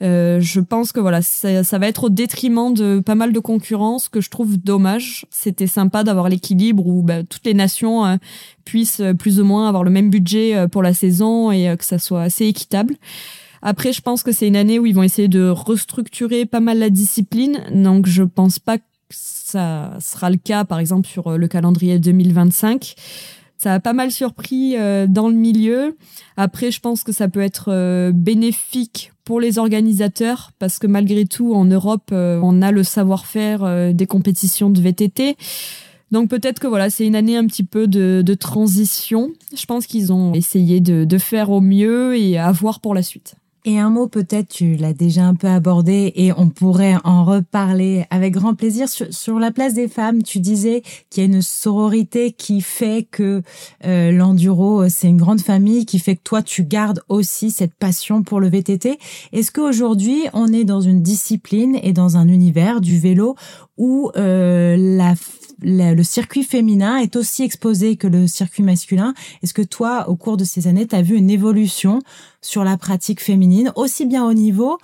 Euh, 0.00 0.40
je 0.40 0.60
pense 0.60 0.92
que 0.92 1.00
voilà, 1.00 1.20
ça, 1.20 1.64
ça, 1.64 1.78
va 1.78 1.88
être 1.88 2.04
au 2.04 2.08
détriment 2.08 2.72
de 2.72 3.00
pas 3.00 3.16
mal 3.16 3.32
de 3.32 3.40
concurrence 3.40 4.08
que 4.08 4.20
je 4.20 4.30
trouve 4.30 4.56
dommage. 4.56 5.26
C'était 5.30 5.66
sympa 5.66 6.04
d'avoir 6.04 6.28
l'équilibre 6.28 6.86
où 6.86 7.02
bah, 7.02 7.24
toutes 7.24 7.44
les 7.44 7.52
nations 7.52 8.06
euh, 8.06 8.16
puissent 8.64 9.00
euh, 9.00 9.12
plus 9.12 9.40
ou 9.40 9.44
moins 9.44 9.68
avoir 9.68 9.82
le 9.82 9.90
même 9.90 10.08
budget 10.08 10.54
euh, 10.54 10.68
pour 10.68 10.82
la 10.82 10.94
saison 10.94 11.50
et 11.50 11.74
que 11.76 11.84
ça 11.84 11.98
soit 11.98 12.22
assez 12.22 12.46
équitable. 12.46 12.94
Après, 13.60 13.92
je 13.92 14.00
pense 14.00 14.22
que 14.22 14.30
c'est 14.30 14.46
une 14.46 14.56
année 14.56 14.78
où 14.78 14.86
ils 14.86 14.94
vont 14.94 15.02
essayer 15.02 15.26
de 15.26 15.48
restructurer 15.48 16.46
pas 16.46 16.60
mal 16.60 16.78
la 16.78 16.90
discipline, 16.90 17.60
donc 17.74 18.06
je 18.06 18.22
pense 18.22 18.60
pas 18.60 18.78
que 18.78 18.84
ça 19.10 19.96
sera 19.98 20.30
le 20.30 20.36
cas, 20.36 20.64
par 20.64 20.78
exemple, 20.78 21.08
sur 21.08 21.36
le 21.36 21.48
calendrier 21.48 21.98
2025. 21.98 22.94
Ça 23.58 23.74
a 23.74 23.80
pas 23.80 23.92
mal 23.92 24.12
surpris 24.12 24.76
euh, 24.76 25.08
dans 25.08 25.28
le 25.28 25.34
milieu. 25.34 25.96
Après, 26.36 26.70
je 26.70 26.78
pense 26.80 27.02
que 27.02 27.10
ça 27.10 27.28
peut 27.28 27.40
être 27.40 27.72
euh, 27.72 28.12
bénéfique 28.12 29.12
pour 29.24 29.40
les 29.40 29.58
organisateurs 29.58 30.52
parce 30.60 30.78
que 30.78 30.86
malgré 30.86 31.26
tout, 31.26 31.54
en 31.54 31.64
Europe, 31.64 32.10
euh, 32.12 32.40
on 32.42 32.62
a 32.62 32.70
le 32.70 32.84
savoir-faire 32.84 33.92
des 33.92 34.06
compétitions 34.06 34.70
de 34.70 34.80
VTT. 34.80 35.36
Donc 36.12 36.30
peut-être 36.30 36.60
que 36.60 36.68
voilà, 36.68 36.88
c'est 36.88 37.04
une 37.04 37.16
année 37.16 37.36
un 37.36 37.46
petit 37.46 37.64
peu 37.64 37.88
de, 37.88 38.22
de 38.24 38.34
transition. 38.34 39.32
Je 39.54 39.66
pense 39.66 39.86
qu'ils 39.86 40.12
ont 40.12 40.32
essayé 40.34 40.80
de, 40.80 41.04
de 41.04 41.18
faire 41.18 41.50
au 41.50 41.60
mieux 41.60 42.16
et 42.16 42.38
à 42.38 42.52
voir 42.52 42.78
pour 42.78 42.94
la 42.94 43.02
suite. 43.02 43.34
Et 43.68 43.78
un 43.78 43.90
mot 43.90 44.08
peut-être, 44.08 44.48
tu 44.48 44.76
l'as 44.76 44.94
déjà 44.94 45.24
un 45.26 45.34
peu 45.34 45.46
abordé 45.46 46.14
et 46.16 46.32
on 46.32 46.48
pourrait 46.48 46.96
en 47.04 47.22
reparler 47.22 48.06
avec 48.08 48.32
grand 48.32 48.54
plaisir. 48.54 48.86
Sur, 48.88 49.38
la 49.38 49.50
place 49.50 49.74
des 49.74 49.88
femmes, 49.88 50.22
tu 50.22 50.40
disais 50.40 50.82
qu'il 51.10 51.22
y 51.22 51.26
a 51.26 51.28
une 51.28 51.42
sororité 51.42 52.32
qui 52.32 52.62
fait 52.62 53.06
que 53.10 53.42
euh, 53.84 54.10
l'enduro, 54.10 54.84
euh, 54.84 54.86
c'est 54.88 55.08
une 55.08 55.18
grande 55.18 55.42
famille, 55.42 55.84
qui 55.84 55.98
fait 55.98 56.16
que 56.16 56.22
toi, 56.24 56.40
tu 56.40 56.64
gardes 56.64 57.02
aussi 57.10 57.50
cette 57.50 57.74
passion 57.74 58.22
pour 58.22 58.40
le 58.40 58.48
VTT. 58.48 58.98
Est-ce 59.34 59.52
qu'aujourd'hui, 59.52 60.22
on 60.32 60.50
est 60.50 60.64
dans 60.64 60.80
une 60.80 61.02
discipline 61.02 61.78
et 61.82 61.92
dans 61.92 62.16
un 62.16 62.28
univers 62.28 62.80
du 62.80 62.98
vélo 62.98 63.36
où 63.76 64.10
euh, 64.16 64.76
la 64.78 65.14
le 65.62 66.02
circuit 66.02 66.44
féminin 66.44 66.98
est 66.98 67.16
aussi 67.16 67.42
exposé 67.42 67.96
que 67.96 68.06
le 68.06 68.26
circuit 68.26 68.62
masculin. 68.62 69.14
Est-ce 69.42 69.54
que 69.54 69.62
toi, 69.62 70.08
au 70.08 70.16
cours 70.16 70.36
de 70.36 70.44
ces 70.44 70.66
années, 70.66 70.86
tu 70.86 70.94
as 70.94 71.02
vu 71.02 71.16
une 71.16 71.30
évolution 71.30 72.00
sur 72.40 72.64
la 72.64 72.76
pratique 72.76 73.20
féminine, 73.20 73.72
aussi 73.74 74.06
bien 74.06 74.24
au 74.24 74.32
niveau 74.32 74.78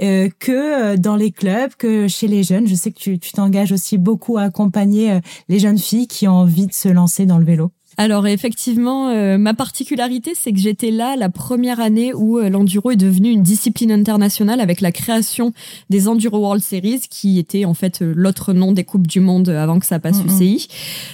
euh, 0.00 0.28
que 0.38 0.52
euh, 0.92 0.96
dans 0.96 1.16
les 1.16 1.32
clubs, 1.32 1.74
que 1.74 2.06
chez 2.08 2.28
les 2.28 2.42
jeunes? 2.42 2.66
Je 2.66 2.74
sais 2.74 2.92
que 2.92 3.16
tu 3.16 3.32
t'engages 3.32 3.72
aussi 3.72 3.98
beaucoup 3.98 4.38
à 4.38 4.42
accompagner 4.42 5.12
euh, 5.12 5.20
les 5.48 5.58
jeunes 5.58 5.78
filles 5.78 6.06
qui 6.06 6.28
ont 6.28 6.34
envie 6.34 6.66
de 6.66 6.72
se 6.72 6.88
lancer 6.88 7.26
dans 7.26 7.38
le 7.38 7.44
vélo. 7.44 7.72
Alors 7.96 8.26
effectivement, 8.26 9.10
euh, 9.10 9.36
ma 9.36 9.52
particularité, 9.52 10.32
c'est 10.34 10.52
que 10.52 10.58
j'étais 10.58 10.90
là 10.90 11.16
la 11.16 11.28
première 11.28 11.80
année 11.80 12.14
où 12.14 12.38
euh, 12.38 12.48
l'enduro 12.48 12.92
est 12.92 12.96
devenu 12.96 13.30
une 13.30 13.42
discipline 13.42 13.92
internationale 13.92 14.60
avec 14.60 14.80
la 14.80 14.92
création 14.92 15.52
des 15.90 16.08
Enduro 16.08 16.38
World 16.38 16.62
Series, 16.62 17.02
qui 17.10 17.38
était 17.38 17.64
en 17.64 17.74
fait 17.74 18.00
euh, 18.00 18.14
l'autre 18.16 18.52
nom 18.52 18.72
des 18.72 18.84
coupes 18.84 19.06
du 19.06 19.20
monde 19.20 19.48
avant 19.50 19.78
que 19.78 19.86
ça 19.86 19.98
passe 19.98 20.18
UCI. 20.24 20.68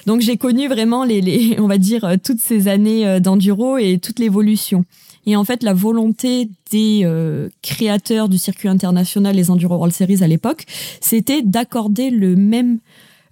Donc 0.06 0.20
j'ai 0.20 0.36
connu 0.36 0.68
vraiment 0.68 1.04
les, 1.04 1.20
les, 1.20 1.56
on 1.58 1.66
va 1.66 1.78
dire, 1.78 2.08
toutes 2.22 2.40
ces 2.40 2.68
années 2.68 3.20
d'enduro 3.20 3.78
et 3.78 3.98
toute 3.98 4.18
l'évolution. 4.18 4.84
Et 5.28 5.34
en 5.34 5.44
fait, 5.44 5.64
la 5.64 5.74
volonté 5.74 6.50
des 6.70 7.04
créateurs 7.62 8.28
du 8.28 8.38
circuit 8.38 8.68
international, 8.68 9.34
les 9.34 9.50
Enduro 9.50 9.74
World 9.74 9.92
Series 9.92 10.22
à 10.22 10.28
l'époque, 10.28 10.64
c'était 11.00 11.42
d'accorder 11.42 12.10
le 12.10 12.36
même 12.36 12.78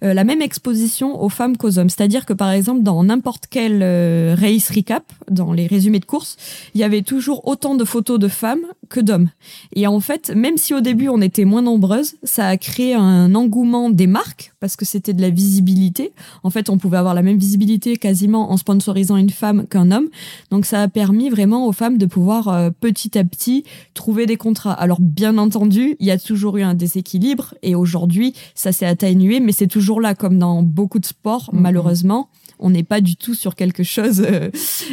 euh, 0.03 0.13
la 0.13 0.23
même 0.23 0.41
exposition 0.41 1.21
aux 1.21 1.29
femmes 1.29 1.57
qu'aux 1.57 1.79
hommes. 1.79 1.89
C'est-à-dire 1.89 2.25
que 2.25 2.33
par 2.33 2.51
exemple 2.51 2.83
dans 2.83 3.03
n'importe 3.03 3.45
quel 3.49 3.81
euh, 3.81 4.35
race 4.37 4.69
recap, 4.69 5.03
dans 5.29 5.53
les 5.53 5.67
résumés 5.67 5.99
de 5.99 6.05
course, 6.05 6.37
il 6.73 6.81
y 6.81 6.83
avait 6.83 7.01
toujours 7.01 7.47
autant 7.47 7.75
de 7.75 7.85
photos 7.85 8.19
de 8.19 8.27
femmes 8.27 8.65
que 8.89 8.99
d'hommes. 8.99 9.29
Et 9.73 9.87
en 9.87 9.99
fait, 9.99 10.31
même 10.35 10.57
si 10.57 10.73
au 10.73 10.81
début 10.81 11.09
on 11.09 11.21
était 11.21 11.45
moins 11.45 11.61
nombreuses, 11.61 12.15
ça 12.23 12.47
a 12.47 12.57
créé 12.57 12.93
un 12.93 13.33
engouement 13.35 13.89
des 13.89 14.07
marques 14.07 14.53
parce 14.59 14.75
que 14.75 14.85
c'était 14.85 15.13
de 15.13 15.21
la 15.21 15.29
visibilité. 15.29 16.11
En 16.43 16.49
fait, 16.49 16.69
on 16.69 16.77
pouvait 16.77 16.97
avoir 16.97 17.13
la 17.13 17.21
même 17.21 17.37
visibilité 17.37 17.97
quasiment 17.97 18.51
en 18.51 18.57
sponsorisant 18.57 19.17
une 19.17 19.29
femme 19.29 19.67
qu'un 19.67 19.91
homme. 19.91 20.09
Donc 20.51 20.65
ça 20.65 20.81
a 20.81 20.87
permis 20.87 21.29
vraiment 21.29 21.67
aux 21.67 21.71
femmes 21.71 21.97
de 21.97 22.05
pouvoir 22.05 22.47
euh, 22.47 22.69
petit 22.79 23.17
à 23.17 23.23
petit 23.23 23.63
trouver 23.93 24.25
des 24.25 24.37
contrats. 24.37 24.73
Alors 24.73 24.99
bien 25.01 25.37
entendu, 25.37 25.95
il 25.99 26.07
y 26.07 26.11
a 26.11 26.17
toujours 26.17 26.57
eu 26.57 26.63
un 26.63 26.73
déséquilibre 26.73 27.53
et 27.61 27.75
aujourd'hui 27.75 28.33
ça 28.55 28.71
s'est 28.71 28.85
atténué, 28.85 29.39
mais 29.39 29.51
c'est 29.51 29.67
toujours 29.67 30.01
là 30.01 30.15
comme 30.15 30.39
dans 30.39 30.63
beaucoup 30.63 30.99
de 30.99 31.05
sports 31.05 31.49
mm-hmm. 31.53 31.59
malheureusement 31.59 32.29
on 32.59 32.69
n'est 32.69 32.83
pas 32.83 33.01
du 33.01 33.15
tout 33.15 33.33
sur 33.33 33.55
quelque 33.55 33.83
chose 33.83 34.25
euh, 34.25 34.49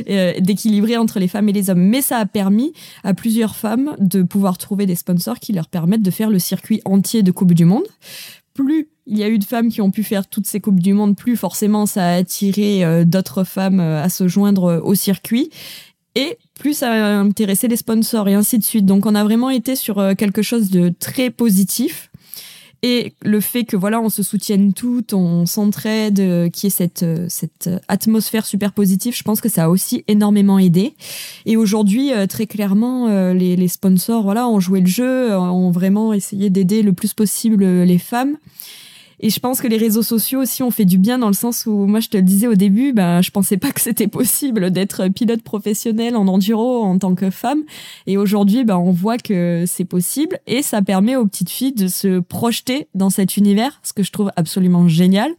euh, 0.08 0.32
d'équilibré 0.40 0.96
entre 0.96 1.18
les 1.18 1.28
femmes 1.28 1.48
et 1.48 1.52
les 1.52 1.70
hommes. 1.70 1.82
Mais 1.82 2.02
ça 2.02 2.18
a 2.18 2.26
permis 2.26 2.72
à 3.04 3.14
plusieurs 3.14 3.56
femmes 3.56 3.96
de 3.98 4.22
pouvoir 4.22 4.58
trouver 4.58 4.86
des 4.86 4.94
sponsors 4.94 5.38
qui 5.38 5.52
leur 5.52 5.68
permettent 5.68 6.02
de 6.02 6.10
faire 6.10 6.30
le 6.30 6.38
circuit 6.38 6.80
entier 6.84 7.22
de 7.22 7.30
Coupe 7.30 7.52
du 7.52 7.64
Monde 7.64 7.86
plus 8.54 8.88
il 9.06 9.16
y 9.16 9.22
a 9.22 9.30
eu 9.30 9.38
de 9.38 9.44
femmes 9.44 9.70
qui 9.70 9.80
ont 9.80 9.90
pu 9.90 10.04
faire 10.04 10.28
toutes 10.28 10.46
ces 10.46 10.60
Coupes 10.60 10.78
du 10.78 10.92
Monde, 10.92 11.16
plus 11.16 11.36
forcément 11.36 11.86
ça 11.86 12.06
a 12.06 12.16
attiré 12.16 12.84
euh, 12.84 13.04
d'autres 13.04 13.44
femmes 13.44 13.80
à 13.80 14.10
se 14.10 14.28
joindre 14.28 14.82
au 14.84 14.94
circuit. 14.94 15.48
Et 16.14 16.36
plus 16.60 16.74
ça 16.74 16.92
a 16.92 17.14
intéressé 17.16 17.66
les 17.66 17.76
sponsors 17.76 18.28
et 18.28 18.34
ainsi 18.34 18.58
de 18.58 18.62
suite. 18.62 18.84
Donc 18.84 19.06
on 19.06 19.14
a 19.14 19.24
vraiment 19.24 19.48
été 19.48 19.74
sur 19.74 20.14
quelque 20.18 20.42
chose 20.42 20.70
de 20.70 20.92
très 21.00 21.30
positif 21.30 22.11
et 22.82 23.14
le 23.22 23.40
fait 23.40 23.64
que 23.64 23.76
voilà 23.76 24.00
on 24.00 24.08
se 24.08 24.24
soutienne 24.24 24.72
toutes, 24.72 25.12
on 25.12 25.46
s'entraide, 25.46 26.18
euh, 26.18 26.48
qui 26.48 26.66
est 26.66 26.70
cette 26.70 27.04
euh, 27.04 27.26
cette 27.28 27.70
atmosphère 27.86 28.44
super 28.44 28.72
positive, 28.72 29.16
je 29.16 29.22
pense 29.22 29.40
que 29.40 29.48
ça 29.48 29.64
a 29.64 29.68
aussi 29.68 30.04
énormément 30.08 30.58
aidé. 30.58 30.94
Et 31.46 31.56
aujourd'hui, 31.56 32.12
euh, 32.12 32.26
très 32.26 32.46
clairement, 32.46 33.06
les, 33.32 33.56
les 33.56 33.68
sponsors 33.68 34.22
voilà 34.22 34.48
ont 34.48 34.58
joué 34.58 34.80
le 34.80 34.86
jeu, 34.86 35.36
ont 35.36 35.70
vraiment 35.70 36.12
essayé 36.12 36.50
d'aider 36.50 36.82
le 36.82 36.92
plus 36.92 37.14
possible 37.14 37.64
les 37.64 37.98
femmes. 37.98 38.36
Et 39.22 39.30
je 39.30 39.38
pense 39.38 39.60
que 39.60 39.68
les 39.68 39.76
réseaux 39.76 40.02
sociaux 40.02 40.40
aussi 40.40 40.62
ont 40.64 40.72
fait 40.72 40.84
du 40.84 40.98
bien 40.98 41.18
dans 41.18 41.28
le 41.28 41.32
sens 41.32 41.64
où 41.66 41.86
moi 41.86 42.00
je 42.00 42.08
te 42.08 42.16
le 42.16 42.24
disais 42.24 42.48
au 42.48 42.56
début, 42.56 42.92
ben 42.92 43.22
je 43.22 43.30
pensais 43.30 43.56
pas 43.56 43.70
que 43.72 43.80
c'était 43.80 44.08
possible 44.08 44.70
d'être 44.70 45.08
pilote 45.08 45.42
professionnel 45.42 46.16
en 46.16 46.26
enduro 46.26 46.82
en 46.82 46.98
tant 46.98 47.14
que 47.14 47.30
femme. 47.30 47.62
Et 48.06 48.16
aujourd'hui, 48.16 48.64
ben 48.64 48.76
on 48.76 48.90
voit 48.90 49.18
que 49.18 49.64
c'est 49.66 49.84
possible 49.84 50.38
et 50.46 50.62
ça 50.62 50.82
permet 50.82 51.14
aux 51.14 51.26
petites 51.26 51.50
filles 51.50 51.72
de 51.72 51.86
se 51.86 52.18
projeter 52.18 52.88
dans 52.94 53.10
cet 53.10 53.36
univers, 53.36 53.80
ce 53.84 53.92
que 53.92 54.02
je 54.02 54.10
trouve 54.10 54.32
absolument 54.36 54.88
génial. 54.88 55.30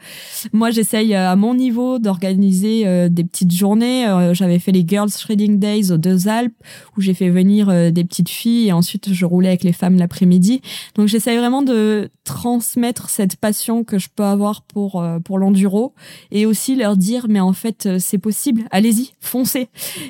Moi, 0.54 0.72
j'essaye 0.72 1.14
euh, 1.14 1.32
à 1.32 1.36
mon 1.36 1.54
niveau 1.54 2.00
d'organiser 2.00 2.84
euh, 2.86 3.10
des 3.10 3.24
petites 3.24 3.52
journées. 3.52 4.08
Euh, 4.08 4.34
j'avais 4.34 4.60
fait 4.60 4.72
les 4.72 4.86
Girls 4.88 5.10
Shredding 5.10 5.60
Days 5.60 5.92
aux 5.92 5.98
Deux 5.98 6.28
Alpes 6.28 6.56
où 6.98 7.02
j'ai 7.02 7.14
fait 7.14 7.30
venir 7.30 7.68
des 7.92 8.04
petites 8.04 8.30
filles 8.30 8.68
et 8.68 8.72
ensuite 8.72 9.14
je 9.14 9.26
roulais 9.26 9.50
avec 9.50 9.64
les 9.64 9.74
femmes 9.74 9.98
l'après-midi. 9.98 10.62
Donc 10.96 11.08
j'essaye 11.08 11.38
vraiment 11.38 11.62
de 11.62 12.10
transmettre 12.24 13.10
cette 13.10 13.36
passion 13.36 13.73
que 13.84 13.98
je 13.98 14.10
peux 14.16 14.24
avoir 14.24 14.62
pour 14.62 15.02
euh, 15.02 15.18
pour 15.20 15.40
l'enduro 15.40 15.94
et 16.30 16.46
aussi 16.46 16.76
leur 16.76 16.98
dire 16.98 17.26
mais 17.28 17.40
en 17.40 17.54
fait 17.54 17.88
euh, 17.88 17.98
c'est 18.00 18.20
possible, 18.20 18.66
allez-y, 18.70 19.14
foncez. 19.20 19.70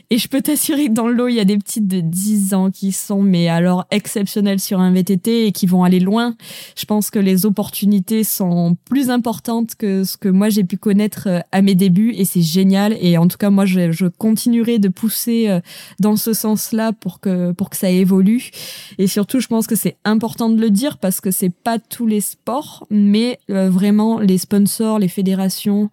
Et 0.10 0.18
je 0.18 0.28
peux 0.28 0.42
t'assurer 0.42 0.88
que 0.88 0.92
dans 0.92 1.08
le 1.08 1.14
lot, 1.14 1.30
il 1.30 1.36
y 1.36 1.40
a 1.40 1.46
des 1.46 1.58
petites 1.58 1.88
de 1.88 2.02
10 2.02 2.54
ans 2.54 2.72
qui 2.72 2.92
sont 2.92 3.22
mais 3.22 3.48
alors 3.48 3.86
exceptionnelles 3.92 4.60
sur 4.60 4.82
un 4.82 4.92
VTT 4.92 5.48
et 5.48 5.52
qui 5.54 5.66
vont 5.66 5.86
aller 5.86 6.02
loin. 6.02 6.36
Je 6.76 6.84
pense 6.84 7.10
que 7.10 7.20
les 7.20 7.46
opportunités 7.46 8.26
sont 8.26 8.76
plus 8.84 9.10
importantes 9.10 9.76
que 9.76 10.04
ce 10.04 10.18
que 10.18 10.28
moi 10.28 10.50
j'ai 10.50 10.66
pu 10.66 10.76
connaître 10.76 11.28
euh, 11.28 11.40
à 11.54 11.62
mes 11.62 11.76
débuts 11.76 12.14
et 12.16 12.26
c'est 12.26 12.42
génial 12.42 12.98
et 13.00 13.18
en 13.18 13.30
tout 13.30 13.38
cas 13.38 13.50
moi 13.50 13.66
je, 13.66 13.92
je 13.92 14.08
continuerai 14.08 14.80
de 14.80 14.90
pousser 14.90 15.60
dans 16.00 16.16
ce 16.16 16.34
sens-là 16.34 16.92
pour 16.92 17.20
que 17.20 17.52
pour 17.52 17.70
que 17.70 17.78
ça 17.78 17.90
évolue 17.90 18.52
et 18.98 19.08
surtout 19.08 19.40
je 19.40 19.48
pense 19.48 19.68
que 19.68 19.76
c'est 19.76 19.98
important 20.04 20.50
de 20.50 20.60
le 20.60 20.72
dire 20.72 20.98
parce 20.98 21.22
que 21.22 21.32
c'est 21.32 21.54
pas 21.54 21.78
tous 21.80 22.08
les 22.08 22.22
sports 22.22 22.88
mais 22.90 23.40
euh, 23.50 23.70
vraiment 23.70 24.20
les 24.20 24.38
sponsors, 24.38 25.00
les 25.00 25.08
fédérations, 25.08 25.90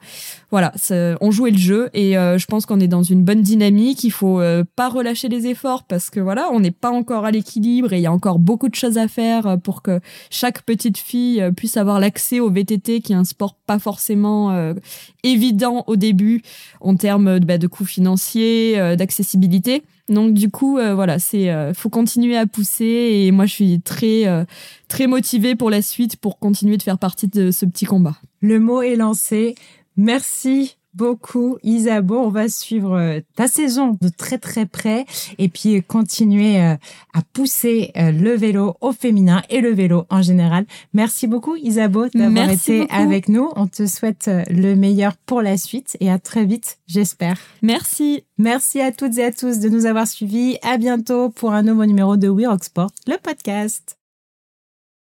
voilà, 0.51 0.73
on 1.21 1.31
jouait 1.31 1.51
le 1.51 1.59
jeu 1.59 1.91
et 1.95 2.17
euh, 2.17 2.39
je 2.39 2.47
pense 2.47 2.67
qu'on 2.67 2.81
est 2.81 2.89
dans 2.89 3.03
une 3.03 3.23
bonne 3.23 3.43
dynamique. 3.43 4.05
Il 4.05 4.11
faut 4.11 4.41
euh, 4.41 4.65
pas 4.77 4.89
relâcher 4.89 5.29
les 5.29 5.47
efforts 5.47 5.85
parce 5.85 6.11
que 6.11 6.21
voilà, 6.21 6.49
on 6.53 6.61
n'est 6.61 6.71
pas 6.71 6.91
encore 6.91 7.25
à 7.25 7.31
l'équilibre 7.31 7.93
et 7.93 7.99
il 7.99 8.03
y 8.03 8.07
a 8.07 8.13
encore 8.13 8.39
beaucoup 8.39 8.69
de 8.69 8.75
choses 8.75 8.99
à 8.99 9.09
faire 9.09 9.59
pour 9.63 9.83
que 9.83 10.01
chaque 10.31 10.63
petite 10.63 10.99
fille 10.99 11.43
puisse 11.57 11.77
avoir 11.77 12.01
l'accès 12.01 12.41
au 12.41 12.51
VTT, 12.51 13.01
qui 13.01 13.13
est 13.13 13.17
un 13.17 13.25
sport 13.25 13.57
pas 13.67 13.79
forcément 13.79 14.75
évident 15.23 15.85
au 15.87 15.97
début 15.97 16.43
en 16.81 16.97
termes 16.97 17.39
bah, 17.41 17.59
de 17.59 17.67
coûts 17.67 17.85
financiers, 17.85 18.97
d'accessibilité. 18.97 19.83
Donc 20.11 20.35
du 20.35 20.51
coup, 20.51 20.77
euh, 20.77 20.93
voilà, 20.93 21.21
c'est 21.21 21.51
euh, 21.51 21.73
faut 21.73 21.89
continuer 21.89 22.37
à 22.37 22.47
pousser 22.47 22.85
et 22.85 23.31
moi 23.31 23.47
je 23.47 23.55
suis 23.55 23.81
très 23.81 24.27
euh, 24.27 24.45
très 24.89 25.07
motivée 25.07 25.55
pour 25.55 25.71
la 25.71 25.83
suite 25.83 26.17
pour 26.17 26.41
continuer 26.41 26.77
de 26.77 26.83
faire 26.83 26.99
partie 26.99 27.29
de 27.29 27.53
ce 27.53 27.65
petit 27.65 27.85
combat. 27.85 28.17
Le 28.41 28.59
mot 28.59 28.83
est 28.83 28.97
lancé. 28.97 29.55
Merci 29.97 30.77
beaucoup, 30.95 31.59
Isabeau. 31.63 32.19
On 32.19 32.31
va 32.31 32.49
suivre 32.49 32.99
euh, 32.99 33.21
ta 33.37 33.47
saison 33.47 33.97
de 34.01 34.09
très 34.09 34.39
très 34.39 34.67
près 34.67 35.07
et 35.39 35.49
puis 35.49 35.83
continuer 35.83 36.61
euh, 36.61 36.75
à 37.15 37.23
pousser 37.33 37.93
euh, 37.97 38.13
le 38.13 38.35
vélo 38.35 38.75
au 38.81 38.93
féminin 38.93 39.43
et 39.51 39.61
le 39.61 39.71
vélo 39.71 40.07
en 40.11 40.23
général. 40.23 40.67
Merci 40.93 41.27
beaucoup, 41.27 41.57
Isabeau, 41.57 42.07
d'avoir 42.09 42.51
été 42.51 42.89
avec 42.91 43.29
nous. 43.29 43.51
On 43.57 43.67
te 43.67 43.87
souhaite 43.87 44.31
le 44.49 44.75
meilleur 44.75 45.17
pour 45.17 45.43
la 45.43 45.57
suite 45.57 45.97
et 46.01 46.11
à 46.11 46.19
très 46.19 46.45
vite, 46.45 46.79
j'espère. 46.87 47.39
Merci. 47.63 48.25
Merci 48.39 48.81
à 48.81 48.93
toutes 48.93 49.19
et 49.19 49.25
à 49.25 49.33
tous 49.33 49.61
de 49.61 49.69
nous 49.69 49.87
avoir 49.87 50.07
suivis. 50.07 50.57
À 50.63 50.79
bientôt 50.79 51.29
pour 51.31 51.53
un 51.53 51.63
nouveau 51.63 51.85
numéro 51.85 52.17
de 52.17 52.29
We 52.29 52.47
Rock 52.47 52.65
Sport, 52.65 52.91
le 53.07 53.17
podcast. 53.23 54.00